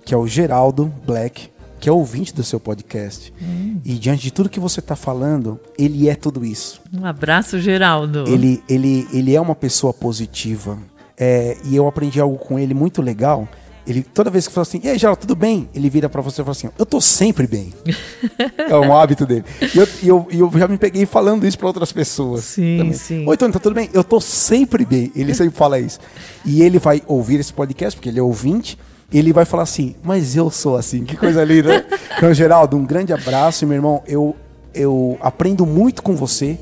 que 0.03 0.13
é 0.13 0.17
o 0.17 0.27
Geraldo 0.27 0.93
Black, 1.05 1.49
que 1.79 1.87
é 1.87 1.91
ouvinte 1.91 2.33
do 2.33 2.43
seu 2.43 2.59
podcast. 2.59 3.33
Hum. 3.41 3.79
E 3.85 3.93
diante 3.93 4.23
de 4.23 4.31
tudo 4.31 4.49
que 4.49 4.59
você 4.59 4.81
está 4.81 4.95
falando, 4.95 5.57
ele 5.77 6.09
é 6.09 6.15
tudo 6.15 6.43
isso. 6.43 6.81
Um 6.93 7.05
abraço, 7.05 7.59
Geraldo. 7.59 8.25
Ele, 8.27 8.61
ele, 8.67 9.07
ele 9.13 9.33
é 9.33 9.39
uma 9.39 9.55
pessoa 9.55 9.93
positiva. 9.93 10.77
É, 11.17 11.55
e 11.63 11.75
eu 11.75 11.87
aprendi 11.87 12.19
algo 12.19 12.37
com 12.37 12.59
ele 12.59 12.73
muito 12.73 13.01
legal. 13.01 13.47
Ele, 13.87 14.01
toda 14.01 14.31
vez 14.31 14.47
que 14.47 14.53
fala 14.53 14.63
assim, 14.63 14.81
e 14.83 14.89
aí, 14.89 14.97
Geraldo, 14.97 15.21
tudo 15.21 15.35
bem? 15.35 15.69
Ele 15.73 15.89
vira 15.89 16.09
para 16.09 16.21
você 16.21 16.41
e 16.41 16.43
fala 16.43 16.53
assim, 16.53 16.69
eu 16.77 16.85
tô 16.85 16.99
sempre 16.99 17.45
bem. 17.45 17.71
é 18.57 18.75
um 18.75 18.95
hábito 18.95 19.27
dele. 19.27 19.45
E 19.61 19.77
eu, 19.77 19.87
eu, 20.03 20.27
eu, 20.31 20.51
já 20.59 20.67
me 20.67 20.77
peguei 20.77 21.05
falando 21.05 21.45
isso 21.45 21.57
para 21.57 21.67
outras 21.67 21.91
pessoas. 21.91 22.43
Sim, 22.45 22.77
também. 22.79 22.93
sim. 22.93 23.27
Oi, 23.27 23.37
Tony, 23.37 23.53
tá 23.53 23.59
tudo 23.59 23.75
bem? 23.75 23.89
Eu 23.93 24.03
tô 24.03 24.19
sempre 24.19 24.85
bem. 24.85 25.11
Ele 25.15 25.33
sempre 25.35 25.55
fala 25.55 25.79
isso. 25.79 25.99
E 26.43 26.63
ele 26.63 26.79
vai 26.79 27.03
ouvir 27.05 27.39
esse 27.39 27.53
podcast, 27.53 27.95
porque 27.95 28.09
ele 28.09 28.19
é 28.19 28.23
ouvinte, 28.23 28.77
ele 29.13 29.31
vai 29.31 29.45
falar 29.45 29.63
assim, 29.63 29.95
mas 30.03 30.35
eu 30.35 30.49
sou 30.49 30.75
assim, 30.75 31.05
que 31.05 31.15
coisa 31.15 31.43
linda. 31.43 31.69
Né? 31.69 31.85
então, 32.17 32.33
Geraldo, 32.33 32.75
um 32.77 32.85
grande 32.85 33.13
abraço, 33.13 33.67
meu 33.67 33.75
irmão. 33.75 34.01
Eu, 34.07 34.35
eu 34.73 35.15
aprendo 35.21 35.63
muito 35.63 36.01
com 36.01 36.15
você 36.15 36.57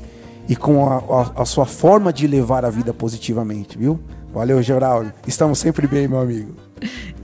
e 0.46 0.54
com 0.54 0.86
a, 0.86 0.96
a, 0.98 1.42
a 1.42 1.44
sua 1.46 1.64
forma 1.64 2.12
de 2.12 2.26
levar 2.26 2.66
a 2.66 2.70
vida 2.70 2.92
positivamente, 2.92 3.78
viu? 3.78 3.98
Valeu, 4.34 4.60
Geraldo. 4.62 5.12
Estamos 5.26 5.58
sempre 5.58 5.86
bem, 5.86 6.08
meu 6.08 6.18
amigo. 6.18 6.54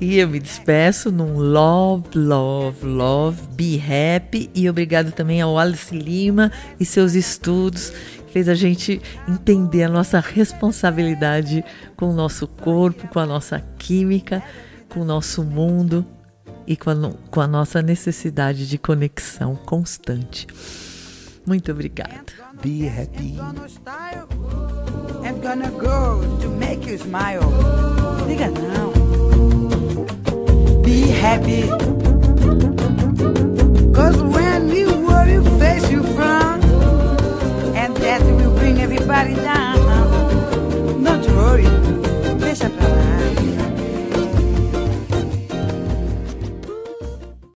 E 0.01 0.19
eu 0.19 0.29
me 0.29 0.39
despeço 0.39 1.11
num 1.11 1.39
love, 1.39 2.07
love, 2.15 2.87
love, 2.87 3.43
be 3.53 3.79
happy. 3.79 4.49
E 4.55 4.71
obrigado 4.71 5.13
também 5.13 5.43
ao 5.43 5.59
Alice 5.59 5.95
Lima 5.95 6.51
e 6.79 6.85
seus 6.87 7.15
estudos, 7.15 7.91
que 8.27 8.33
fez 8.33 8.49
a 8.49 8.55
gente 8.55 9.03
entender 9.29 9.83
a 9.83 9.89
nossa 9.89 10.21
responsabilidade 10.21 11.63
com 11.97 12.11
o 12.11 12.15
nosso 12.15 12.47
corpo, 12.47 13.09
com 13.09 13.19
a 13.19 13.27
nossa 13.27 13.61
química 13.77 14.43
com 14.91 15.01
o 15.01 15.05
nosso 15.05 15.43
mundo 15.43 16.05
e 16.67 16.77
com 16.77 16.91
a, 16.91 16.95
com 17.31 17.41
a 17.41 17.47
nossa 17.47 17.81
necessidade 17.81 18.69
de 18.69 18.77
conexão 18.77 19.57
constante. 19.57 20.47
Muito 21.47 21.73
obrigada. 21.73 22.25
Be 22.61 22.89
happy. 22.89 23.37
I'm 25.25 25.41
gonna 25.41 25.71
go 25.71 26.21
to 26.41 26.49
make 26.49 26.87
you 26.87 26.99
smile. 26.99 27.51
Diga 28.27 28.49
não. 28.51 28.91
Be 30.83 31.09
happy. 31.09 31.69
Cause 33.93 34.23
when 34.23 34.71
you 34.71 34.89
worry, 35.07 35.39
face 35.59 35.91
you 35.91 36.03
frown. 36.15 36.61
And 37.77 37.97
that 37.99 38.23
will 38.23 38.55
bring 38.59 38.81
everybody 38.81 39.35
down. 39.35 39.77
Don't 41.05 41.27
worry, 41.37 41.69
face 42.41 42.59
pra 42.59 42.89
lá. 42.89 43.80